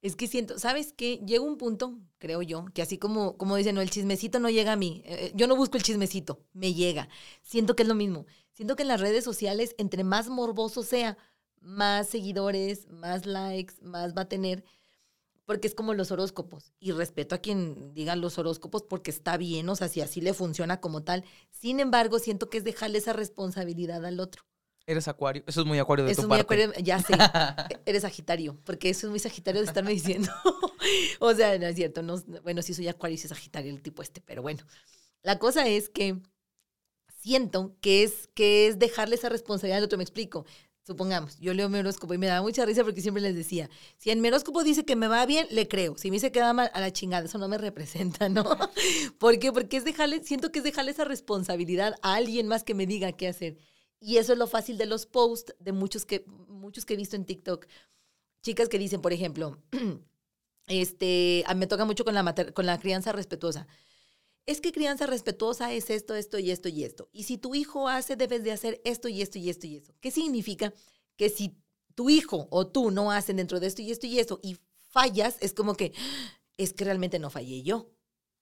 [0.01, 1.17] Es que siento, ¿sabes qué?
[1.25, 4.73] Llega un punto, creo yo, que así como, como dicen, no, el chismecito no llega
[4.73, 5.03] a mí.
[5.05, 7.07] Eh, eh, yo no busco el chismecito, me llega.
[7.43, 8.25] Siento que es lo mismo.
[8.51, 11.17] Siento que en las redes sociales, entre más morboso sea,
[11.61, 14.63] más seguidores, más likes, más va a tener,
[15.45, 16.73] porque es como los horóscopos.
[16.79, 20.33] Y respeto a quien diga los horóscopos porque está bien, o sea, si así le
[20.33, 21.25] funciona como tal.
[21.51, 24.43] Sin embargo, siento que es dejarle esa responsabilidad al otro.
[24.85, 25.43] Eres acuario.
[25.45, 26.41] Eso es muy acuario de tu parte.
[26.41, 27.13] Acuario, ya sé.
[27.85, 30.29] eres sagitario, porque eso es muy sagitario de estarme diciendo.
[31.19, 32.01] o sea, no es cierto.
[32.01, 34.63] No, bueno, sí soy acuario y soy sagitario el tipo este, pero bueno.
[35.21, 36.17] La cosa es que
[37.21, 39.97] siento que es, que es dejarle esa responsabilidad al otro.
[39.97, 40.45] Me explico.
[40.83, 44.09] Supongamos, yo leo mi horóscopo y me da mucha risa porque siempre les decía, si
[44.09, 45.95] en mi horóscopo dice que me va bien, le creo.
[45.95, 48.43] Si me dice que va mal, a la chingada, eso no me representa, ¿no?
[49.19, 49.51] ¿Por qué?
[49.51, 53.11] Porque es dejarle, siento que es dejarle esa responsabilidad a alguien más que me diga
[53.11, 53.57] qué hacer.
[54.01, 57.15] Y eso es lo fácil de los posts de muchos que, muchos que he visto
[57.15, 57.67] en TikTok.
[58.41, 59.61] chicas que dicen, por ejemplo,
[60.67, 63.67] este, me toca mucho con la, con la crianza respetuosa.
[64.47, 67.09] Es que crianza respetuosa es esto, esto y esto y esto.
[67.13, 69.93] Y si tu hijo hace, debes de hacer esto y esto y esto y esto.
[70.01, 70.73] ¿Qué significa?
[71.15, 71.55] Que si
[71.93, 75.37] tu hijo o tú no hacen dentro de esto y esto y esto y fallas,
[75.41, 75.93] es como que
[76.57, 77.91] es que realmente no fallé yo.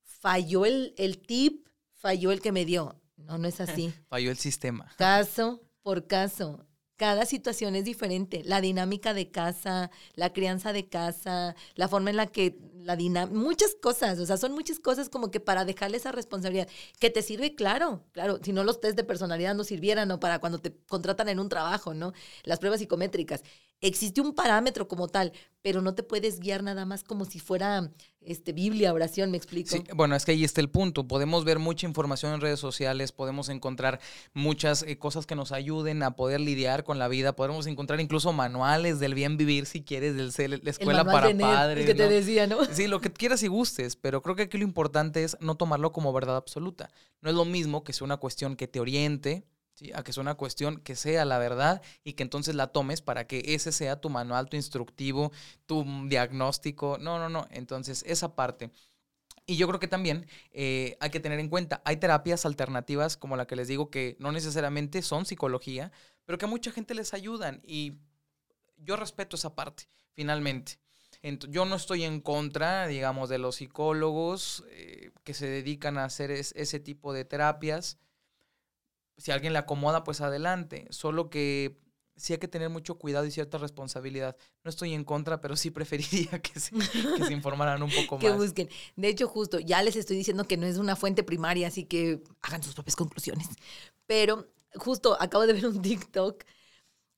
[0.03, 2.98] Falló el, el tip, falló el que me dio.
[3.29, 3.93] No, no es así.
[4.09, 4.91] falló el sistema.
[4.97, 6.65] Caso por caso.
[6.97, 8.41] Cada situación es diferente.
[8.43, 13.37] La dinámica de casa, la crianza de casa, la forma en la que la dinámica,
[13.37, 16.67] muchas cosas, o sea, son muchas cosas como que para dejarle esa responsabilidad,
[16.99, 20.39] que te sirve, claro, claro, si no los test de personalidad no sirvieran, o para
[20.39, 22.13] cuando te contratan en un trabajo, ¿no?
[22.43, 23.43] Las pruebas psicométricas
[23.81, 27.91] existe un parámetro como tal, pero no te puedes guiar nada más como si fuera
[28.21, 29.69] este, Biblia, oración, me explico.
[29.71, 31.07] Sí, bueno, es que ahí está el punto.
[31.07, 33.99] Podemos ver mucha información en redes sociales, podemos encontrar
[34.33, 38.33] muchas eh, cosas que nos ayuden a poder lidiar con la vida, podemos encontrar incluso
[38.33, 41.85] manuales del bien vivir, si quieres, del la escuela para padres.
[41.85, 42.65] que te decía, ¿no?
[42.65, 45.91] Sí, lo que quieras y gustes, pero creo que aquí lo importante es no tomarlo
[45.91, 46.89] como verdad absoluta.
[47.21, 49.45] No es lo mismo que sea una cuestión que te oriente,
[49.93, 53.27] a que es una cuestión que sea la verdad y que entonces la tomes para
[53.27, 55.31] que ese sea tu manual, tu instructivo,
[55.65, 56.97] tu diagnóstico.
[56.99, 57.47] No, no, no.
[57.51, 58.71] Entonces, esa parte.
[59.45, 63.35] Y yo creo que también eh, hay que tener en cuenta, hay terapias alternativas como
[63.35, 65.91] la que les digo que no necesariamente son psicología,
[66.25, 67.93] pero que a mucha gente les ayudan y
[68.77, 70.79] yo respeto esa parte, finalmente.
[71.49, 76.29] yo no estoy en contra, digamos, de los psicólogos eh, que se dedican a hacer
[76.29, 77.97] ese tipo de terapias
[79.19, 80.87] si alguien le acomoda, pues adelante.
[80.89, 81.77] Solo que
[82.15, 84.35] sí hay que tener mucho cuidado y cierta responsabilidad.
[84.63, 86.75] No estoy en contra, pero sí preferiría que se,
[87.31, 88.23] informaran un poco más.
[88.23, 88.69] Que busquen.
[88.95, 92.21] De hecho, justo, ya les estoy diciendo que no es una fuente primaria, así que
[92.41, 93.47] hagan sus propias conclusiones.
[94.05, 96.43] Pero justo acabo de ver un TikTok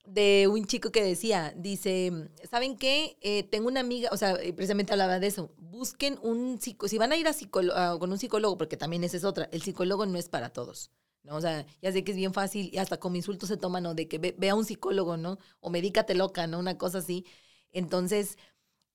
[0.06, 2.12] de un chico que decía, dice,
[2.50, 3.18] ¿saben qué?
[3.22, 6.98] Eh, tengo una amiga, o sea, eh, precisamente hablaba de eso, busquen un psicólogo, si
[6.98, 10.18] van a ir a con un psicólogo, porque también esa es otra, el psicólogo no
[10.18, 10.92] es para todos.
[11.24, 11.36] ¿No?
[11.36, 13.94] O sea, ya sé que es bien fácil y hasta como insulto se toma, ¿no?
[13.94, 15.38] De que ve, a un psicólogo, ¿no?
[15.60, 16.60] O medícate loca, ¿no?
[16.60, 17.26] Una cosa así.
[17.72, 18.38] Entonces,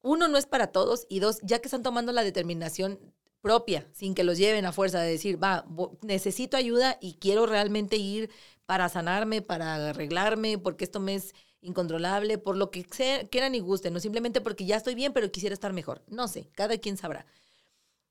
[0.03, 2.99] uno, no es para todos y dos, ya que están tomando la determinación
[3.41, 5.67] propia, sin que los lleven a fuerza de decir, va,
[6.03, 8.31] necesito ayuda y quiero realmente ir
[8.67, 12.85] para sanarme, para arreglarme, porque esto me es incontrolable, por lo que
[13.31, 16.03] quieran y gusten, no simplemente porque ya estoy bien, pero quisiera estar mejor.
[16.09, 17.27] No sé, cada quien sabrá.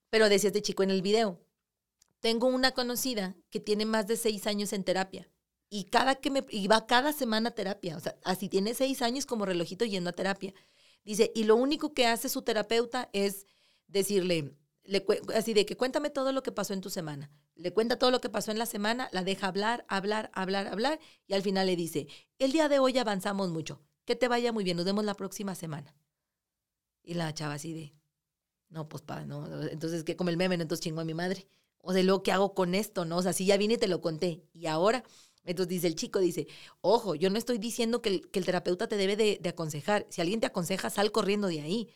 [0.10, 1.40] Pero decía este chico en el video,
[2.26, 5.30] tengo una conocida que tiene más de seis años en terapia
[5.70, 9.28] y cada que me va cada semana a terapia, o sea, así tiene seis años
[9.28, 10.52] como relojito yendo a terapia.
[11.04, 13.46] Dice, y lo único que hace su terapeuta es
[13.86, 17.30] decirle, le, así de que cuéntame todo lo que pasó en tu semana.
[17.54, 21.00] Le cuenta todo lo que pasó en la semana, la deja hablar, hablar, hablar, hablar,
[21.28, 22.08] y al final le dice,
[22.40, 25.54] el día de hoy avanzamos mucho, que te vaya muy bien, nos vemos la próxima
[25.54, 25.96] semana.
[27.04, 27.94] Y la chava así de,
[28.70, 31.48] no, pues pa, no, entonces que como el meme, entonces chingo a mi madre
[31.86, 33.18] o de lo que hago con esto, ¿no?
[33.18, 35.04] O sea, si ya vine y te lo conté y ahora,
[35.46, 36.48] entonces dice el chico, dice,
[36.82, 40.48] ojo, yo no estoy diciendo que el, terapeuta te debe de, aconsejar, si alguien te
[40.48, 41.90] aconseja, sal corriendo de ahí,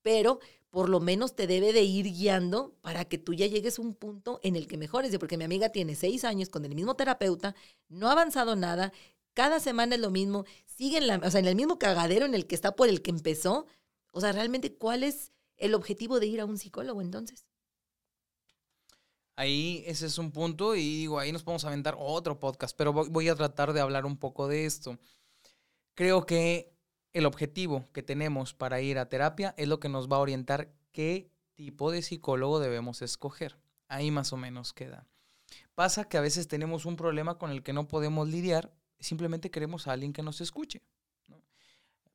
[0.00, 0.38] pero
[0.70, 3.94] por lo menos te debe de ir guiando para que tú ya llegues a un
[3.94, 7.56] punto en el que mejores, porque mi amiga tiene seis años con el mismo terapeuta,
[7.88, 8.92] no ha avanzado nada,
[9.34, 12.34] cada semana es lo mismo, sigue en, la, o sea, en el mismo cagadero en
[12.34, 13.66] el que está por el que empezó,
[14.12, 17.44] o sea, realmente, ¿cuál es el objetivo de ir a un psicólogo entonces?
[19.36, 23.28] Ahí ese es un punto y digo, ahí nos podemos aventar otro podcast, pero voy
[23.28, 24.98] a tratar de hablar un poco de esto.
[25.94, 26.72] Creo que
[27.12, 30.72] el objetivo que tenemos para ir a terapia es lo que nos va a orientar
[30.92, 33.58] qué tipo de psicólogo debemos escoger.
[33.88, 35.06] Ahí más o menos queda.
[35.74, 39.86] Pasa que a veces tenemos un problema con el que no podemos lidiar, simplemente queremos
[39.86, 40.82] a alguien que nos escuche.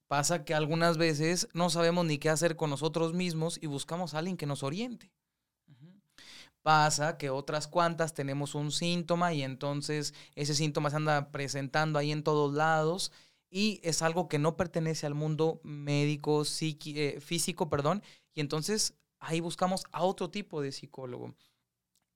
[0.08, 4.20] Pasa que algunas veces no sabemos ni qué hacer con nosotros mismos y buscamos a
[4.20, 5.12] alguien que nos oriente.
[6.68, 12.12] Pasa que otras cuantas tenemos un síntoma y entonces ese síntoma se anda presentando ahí
[12.12, 13.14] en todos lados
[13.50, 18.04] y es algo que no pertenece al mundo médico, eh, físico, perdón,
[18.34, 21.38] y entonces ahí buscamos a otro tipo de psicólogo.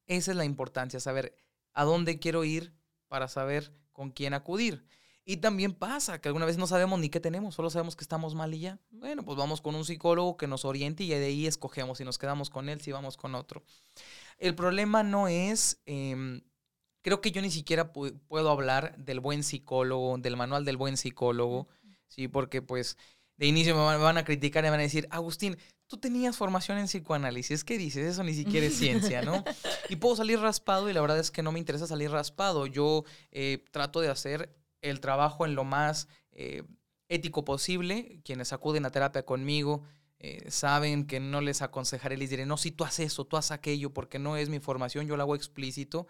[0.06, 1.34] Esa es la importancia, saber
[1.72, 2.74] a dónde quiero ir
[3.08, 4.86] para saber con quién acudir.
[5.24, 8.34] Y también pasa que alguna vez no sabemos ni qué tenemos, solo sabemos que estamos
[8.34, 8.80] mal y ya.
[8.90, 12.18] Bueno, pues vamos con un psicólogo que nos oriente y de ahí escogemos si nos
[12.18, 13.64] quedamos con él, si vamos con otro.
[14.42, 16.42] El problema no es, em,
[17.04, 21.68] creo que yo ni siquiera puedo hablar del buen psicólogo, del manual del buen psicólogo,
[22.08, 22.28] ¿sí?
[22.28, 22.98] Porque pues
[23.38, 26.80] de inicio me van, a criticar y me van a decir, Agustín, tú tenías formación
[26.80, 28.04] en psicoanálisis, ¿qué dices?
[28.04, 29.44] Eso ni siquiera es ciencia, ¿no?
[29.90, 32.66] Y puedo salir raspado y la verdad es que no me interesa salir raspado.
[32.66, 36.08] Yo eh, trato de hacer el trabajo en lo más...
[36.32, 36.64] Eh,
[37.12, 38.22] ético posible.
[38.24, 39.84] Quienes acuden a terapia conmigo
[40.24, 43.50] eh, saben que no les aconsejaré, les diré, no, si tú haces eso, tú haces
[43.50, 46.06] aquello, porque no es mi formación, yo lo hago explícito.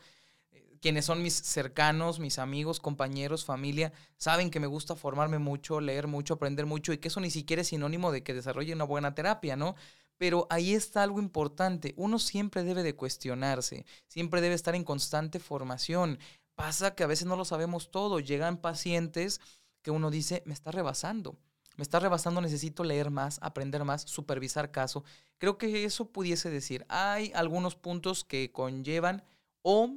[0.51, 5.79] Eh, quienes son mis cercanos, mis amigos, compañeros, familia, saben que me gusta formarme mucho,
[5.79, 8.83] leer mucho, aprender mucho y que eso ni siquiera es sinónimo de que desarrolle una
[8.83, 9.75] buena terapia, ¿no?
[10.17, 11.93] Pero ahí está algo importante.
[11.95, 16.19] Uno siempre debe de cuestionarse, siempre debe estar en constante formación.
[16.55, 18.19] Pasa que a veces no lo sabemos todo.
[18.19, 19.39] Llegan pacientes
[19.81, 21.37] que uno dice, me está rebasando.
[21.77, 25.03] Me está rebasando, necesito leer más, aprender más, supervisar caso.
[25.37, 26.85] Creo que eso pudiese decir.
[26.89, 29.23] Hay algunos puntos que conllevan
[29.61, 29.95] o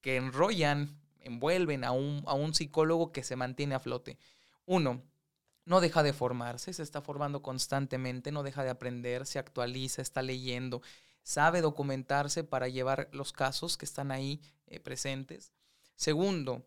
[0.00, 4.18] que enrollan, envuelven a un, a un psicólogo que se mantiene a flote.
[4.66, 5.02] Uno,
[5.64, 10.22] no deja de formarse, se está formando constantemente, no deja de aprender, se actualiza, está
[10.22, 10.82] leyendo,
[11.22, 15.52] sabe documentarse para llevar los casos que están ahí eh, presentes.
[15.96, 16.66] Segundo,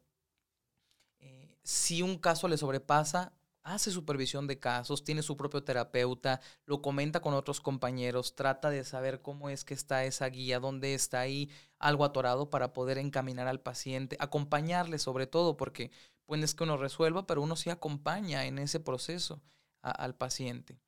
[1.19, 3.33] eh, si un caso le sobrepasa,
[3.67, 8.85] hace supervisión de casos, tiene su propio terapeuta, lo comenta con otros compañeros, trata de
[8.85, 13.47] saber cómo es que está esa guía, dónde está ahí algo atorado para poder encaminar
[13.47, 15.91] al paciente, acompañarle sobre todo, porque
[16.25, 19.41] pues es que uno resuelva, pero uno sí acompaña en ese proceso
[19.81, 20.79] al paciente.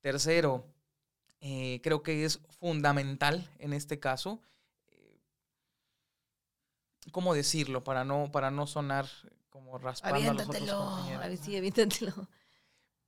[0.00, 0.66] Tercero,
[1.40, 4.40] eh, creo que es fundamental en este caso,
[4.88, 5.20] eh,
[7.10, 7.84] ¿cómo decirlo?
[7.84, 9.06] Para no, para no sonar
[9.56, 11.24] como raspando a los otros compañeros.
[11.24, 12.28] A ver, sí, aviéntatelo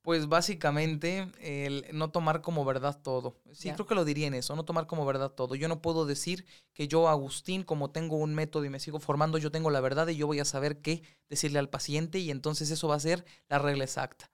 [0.09, 3.37] pues básicamente el no tomar como verdad todo.
[3.53, 5.55] Sí, creo que lo diría en eso, no tomar como verdad todo.
[5.55, 9.37] Yo no puedo decir que yo, Agustín, como tengo un método y me sigo formando,
[9.37, 12.71] yo tengo la verdad y yo voy a saber qué decirle al paciente y entonces
[12.71, 14.31] eso va a ser la regla exacta.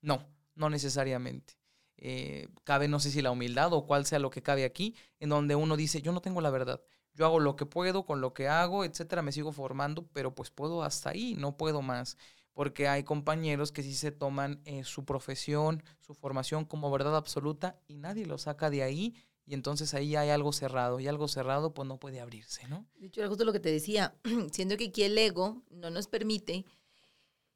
[0.00, 1.58] No, no necesariamente.
[1.98, 5.28] Eh, cabe, no sé si la humildad o cuál sea lo que cabe aquí, en
[5.28, 6.80] donde uno dice, yo no tengo la verdad.
[7.18, 10.50] Yo hago lo que puedo con lo que hago, etcétera, me sigo formando, pero pues
[10.50, 12.16] puedo hasta ahí, no puedo más
[12.58, 17.78] porque hay compañeros que sí se toman eh, su profesión, su formación como verdad absoluta
[17.86, 19.14] y nadie lo saca de ahí
[19.46, 22.84] y entonces ahí hay algo cerrado y algo cerrado pues no puede abrirse, ¿no?
[22.96, 24.16] De hecho, era justo lo que te decía,
[24.52, 26.64] siendo que aquí el ego no nos permite,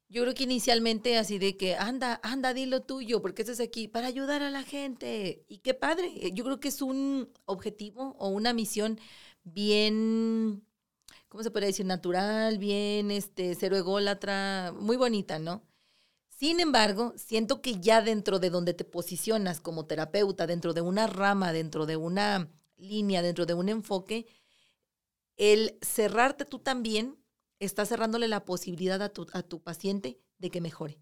[0.07, 3.87] yo creo que inicialmente así de que anda, anda, di lo tuyo, porque estás aquí
[3.87, 5.43] para ayudar a la gente.
[5.49, 8.99] Y qué padre, yo creo que es un objetivo o una misión
[9.43, 10.63] bien
[11.33, 11.87] ¿cómo se podría decir?
[11.87, 15.63] Natural, bien, este, cero ególatra, muy bonita, ¿no?
[16.29, 21.07] Sin embargo, siento que ya dentro de donde te posicionas como terapeuta, dentro de una
[21.07, 24.27] rama, dentro de una línea, dentro de un enfoque,
[25.35, 27.17] el cerrarte tú también
[27.57, 30.99] está cerrándole la posibilidad a tu, a tu paciente de que mejore.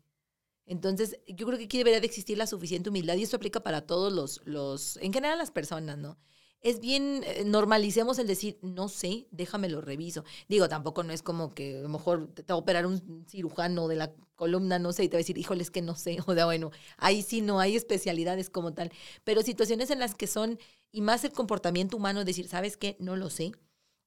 [0.65, 3.85] Entonces, yo creo que aquí debería de existir la suficiente humildad y esto aplica para
[3.85, 6.17] todos los, los en general las personas, ¿no?
[6.61, 10.23] Es bien, eh, normalicemos el decir, no sé, déjame lo reviso.
[10.47, 13.87] Digo, tampoco no es como que a lo mejor te va a operar un cirujano
[13.87, 16.17] de la columna, no sé, y te va a decir, híjole, es que no sé.
[16.27, 18.91] O sea, bueno, ahí sí no hay especialidades como tal.
[19.23, 20.59] Pero situaciones en las que son,
[20.91, 22.95] y más el comportamiento humano, decir, ¿sabes qué?
[22.99, 23.53] No lo sé.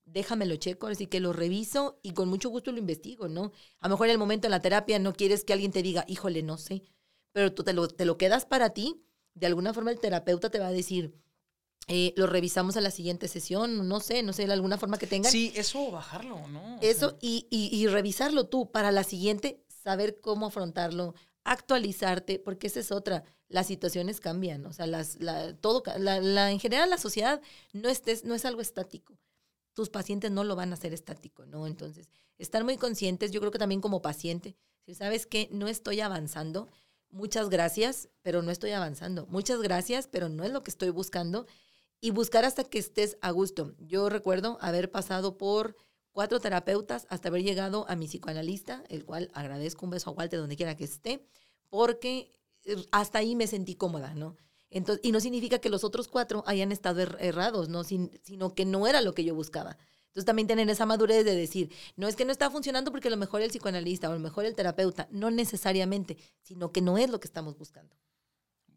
[0.04, 3.52] Déjamelo checo, así que lo reviso y con mucho gusto lo investigo, ¿no?
[3.80, 6.04] A lo mejor en el momento en la terapia no quieres que alguien te diga,
[6.08, 6.82] híjole, no sé,
[7.32, 9.02] pero tú te lo, te lo quedas para ti.
[9.34, 11.14] De alguna forma el terapeuta te va a decir,
[11.86, 15.06] eh, lo revisamos a la siguiente sesión, no sé, no sé, de alguna forma que
[15.06, 15.30] tengan.
[15.30, 16.78] Sí, eso bajarlo, ¿no?
[16.80, 21.14] eso y, y, revisarlo tú para la siguiente, saber cómo afrontarlo,
[21.44, 23.24] actualizarte, porque esa es otra.
[23.48, 27.42] Las situaciones cambian, o sea, las, la, todo, la, en general la sociedad
[27.74, 29.18] no, estés, no es algo estático.
[29.74, 31.66] Tus pacientes no lo van a hacer estático, ¿no?
[31.66, 32.08] Entonces,
[32.38, 34.56] estar muy conscientes, yo creo que también como paciente,
[34.86, 36.68] si sabes que no estoy avanzando,
[37.10, 39.26] muchas gracias, pero no estoy avanzando.
[39.26, 41.46] Muchas gracias, pero no es lo que estoy buscando
[42.04, 43.72] y buscar hasta que estés a gusto.
[43.78, 45.74] Yo recuerdo haber pasado por
[46.12, 50.38] cuatro terapeutas hasta haber llegado a mi psicoanalista, el cual agradezco un beso a Walter
[50.38, 51.26] donde quiera que esté,
[51.70, 52.30] porque
[52.66, 54.36] eh, hasta ahí me sentí cómoda, ¿no?
[54.68, 57.84] Entonces, y no significa que los otros cuatro hayan estado er-, errados, ¿no?
[57.84, 59.78] sino que no era lo que yo buscaba.
[60.08, 63.12] Entonces también tener esa madurez de decir, no es que no está funcionando porque a
[63.12, 66.98] lo mejor el psicoanalista o a lo mejor el terapeuta, no necesariamente, sino que no
[66.98, 67.96] es lo que estamos buscando.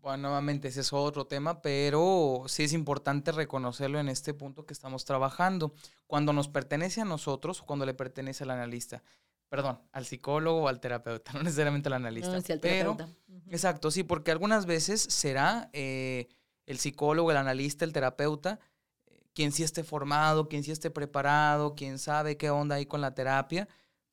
[0.08, 4.72] Bueno, nuevamente ese es otro tema, pero sí es importante reconocerlo en este punto que
[4.72, 5.74] estamos trabajando.
[6.06, 9.04] Cuando nos pertenece a nosotros o cuando le pertenece al analista.
[9.50, 12.32] Perdón, al psicólogo o al terapeuta, no necesariamente al analista.
[12.32, 13.10] No, sí, al terapeuta.
[13.50, 16.30] Exacto, sí, porque algunas veces será eh,
[16.68, 18.62] el psicólogo, el analista, el terapeuta,
[19.08, 23.02] eh, quien sí esté formado, quien sí esté preparado, quien sabe qué onda hay con
[23.02, 23.68] la terapia,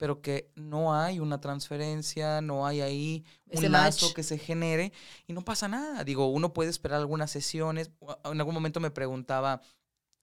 [0.04, 4.92] pero que no hay una transferencia, no hay ahí un lazo que se genere
[5.26, 6.04] y no pasa nada.
[6.04, 7.90] Digo, uno puede esperar algunas sesiones.
[8.26, 9.62] En algún momento me preguntaba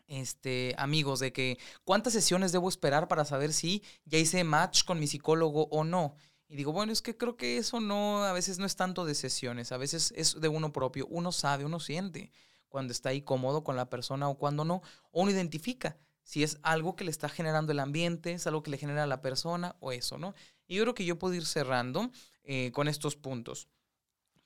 [0.06, 5.00] este, amigos de que cuántas sesiones debo esperar para saber si ya hice match con
[5.00, 6.14] mi psicólogo o no.
[6.48, 9.16] Y digo, bueno, es que creo que eso no, a veces no es tanto de
[9.16, 11.08] sesiones, a veces es de uno propio.
[11.10, 12.32] Uno sabe, uno siente
[12.70, 14.84] cuando está ahí cómodo con la persona o cuando no.
[15.10, 18.72] O uno identifica si es algo que le está generando el ambiente, es algo que
[18.72, 20.34] le genera a la persona o eso, ¿no?
[20.68, 22.12] Y yo creo que yo puedo ir cerrando
[22.44, 23.68] eh, con estos puntos.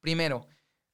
[0.02, 0.48] Primero,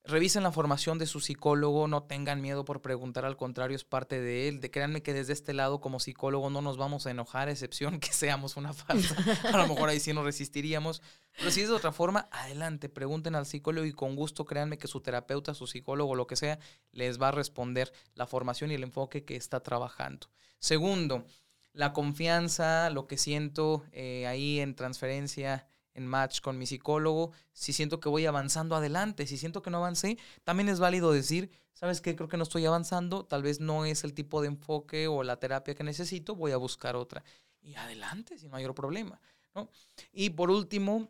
[0.03, 4.19] Revisen la formación de su psicólogo, no tengan miedo por preguntar, al contrario, es parte
[4.19, 4.59] de él.
[4.59, 7.99] De, créanme que desde este lado, como psicólogo, no nos vamos a enojar, a excepción
[7.99, 9.15] que seamos una falsa.
[9.53, 11.03] A lo mejor ahí sí nos resistiríamos.
[11.37, 14.87] Pero si es de otra forma, adelante, pregunten al psicólogo y con gusto créanme que
[14.87, 16.57] su terapeuta, su psicólogo, lo que sea,
[16.91, 20.27] les va a responder la formación y el enfoque que está trabajando.
[20.57, 21.25] Segundo,
[21.73, 27.73] la confianza, lo que siento eh, ahí en transferencia en match con mi psicólogo, si
[27.73, 32.01] siento que voy avanzando adelante, si siento que no avancé, también es válido decir, sabes
[32.01, 35.23] qué, creo que no estoy avanzando, tal vez no es el tipo de enfoque o
[35.23, 37.23] la terapia que necesito, voy a buscar otra.
[37.61, 39.19] Y adelante, sin mayor problema.
[39.53, 39.69] ¿no?
[40.11, 41.09] Y por último,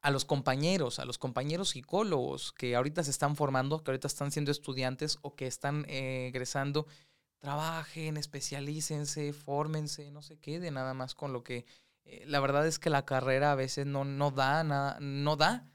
[0.00, 4.32] a los compañeros, a los compañeros psicólogos que ahorita se están formando, que ahorita están
[4.32, 6.86] siendo estudiantes o que están eh, egresando,
[7.38, 11.66] trabajen, especialícense, fórmense, no se queden nada más con lo que
[12.04, 15.68] eh, la verdad es que la carrera a veces no, no da nada, no da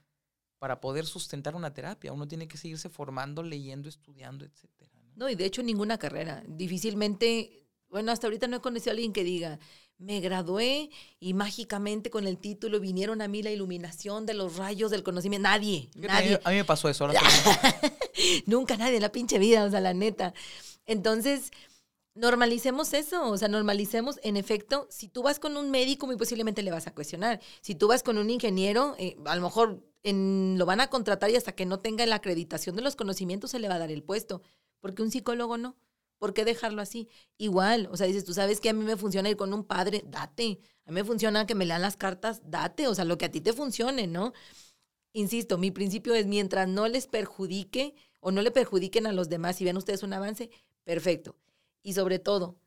[0.60, 2.14] para poder sustentar una terapia.
[2.14, 4.88] Uno tiene que seguirse formando, leyendo, estudiando, etcétera.
[5.18, 5.30] ¿no?
[5.30, 6.44] y de hecho ninguna carrera.
[6.48, 9.60] Difícilmente, bueno, hasta ahorita no he conocido a alguien que diga,
[9.98, 14.92] me gradué y mágicamente con el título vinieron a mí la iluminación de los rayos
[14.92, 15.50] del conocimiento.
[15.50, 16.40] Nadie, nadie.
[16.44, 17.08] A mí me pasó eso.
[18.46, 20.34] Nunca nadie en la pinche vida, o sea, la neta.
[20.86, 21.52] Entonces,
[22.18, 26.64] normalicemos eso, o sea, normalicemos, en efecto, si tú vas con un médico, muy posiblemente
[26.64, 27.40] le vas a cuestionar.
[27.62, 31.36] Si tú vas con un ingeniero, eh, a lo mejor lo van a contratar y
[31.36, 34.04] hasta que no tenga la acreditación de los conocimientos se le va a dar el
[34.04, 34.42] puesto,
[34.80, 35.76] porque un psicólogo no.
[36.18, 37.10] ¿Por qué dejarlo así?
[37.38, 40.04] Igual, o sea, dices, tú sabes que a mí me funciona ir con un padre,
[40.08, 40.60] date.
[40.86, 43.32] A mí me funciona que me lean las cartas, date, o sea, lo que a
[43.32, 44.34] ti te funcione, ¿no?
[45.14, 49.62] Insisto, mi principio es mientras no les perjudique o no le perjudiquen a los demás
[49.62, 50.50] y vean ustedes un avance,
[50.84, 51.36] perfecto
[51.84, 52.60] y sobre todo,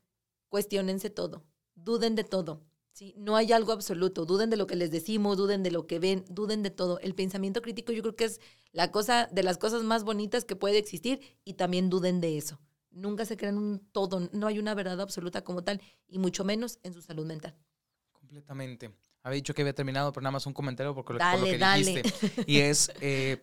[0.49, 1.43] cuestionense todo,
[1.75, 2.61] duden de todo.
[2.91, 3.13] ¿sí?
[3.17, 6.25] No hay algo absoluto, duden de lo que les decimos, duden de lo que ven,
[6.29, 6.99] duden de todo.
[6.99, 8.41] El pensamiento crítico yo creo que es
[8.71, 12.59] la cosa de las cosas más bonitas que puede existir y también duden de eso.
[12.91, 16.79] Nunca se crean un todo, no hay una verdad absoluta como tal y mucho menos
[16.83, 17.55] en su salud mental.
[18.11, 18.91] Completamente.
[19.23, 22.03] Había dicho que había terminado, pero nada más un comentario porque por lo que dijiste.
[22.47, 23.41] Y es, eh,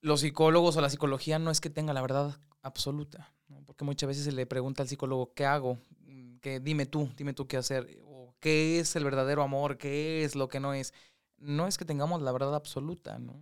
[0.00, 3.35] los psicólogos o la psicología no es que tenga la verdad absoluta
[3.76, 5.76] porque muchas veces se le pregunta al psicólogo, ¿qué hago?
[6.06, 10.24] Mm, que dime tú, dime tú qué hacer, o qué es el verdadero amor, qué
[10.24, 10.94] es lo que no es.
[11.36, 13.38] No es que tengamos la verdad absoluta, ¿no?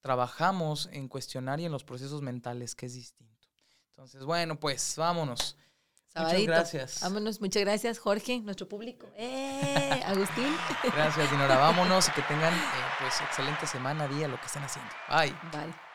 [0.00, 3.46] Trabajamos en cuestionar y en los procesos mentales, que es distinto.
[3.90, 5.54] Entonces, bueno, pues vámonos.
[6.16, 7.00] Muchas gracias.
[7.02, 9.06] Vámonos, muchas gracias, Jorge, nuestro público.
[9.16, 10.02] ¡Eh!
[10.06, 10.56] Agustín.
[10.82, 11.58] gracias, Dinora.
[11.58, 12.58] Vámonos y que tengan eh,
[13.00, 14.90] pues excelente semana, día, lo que estén haciendo.
[15.10, 15.34] Bye.
[15.52, 15.93] Bye.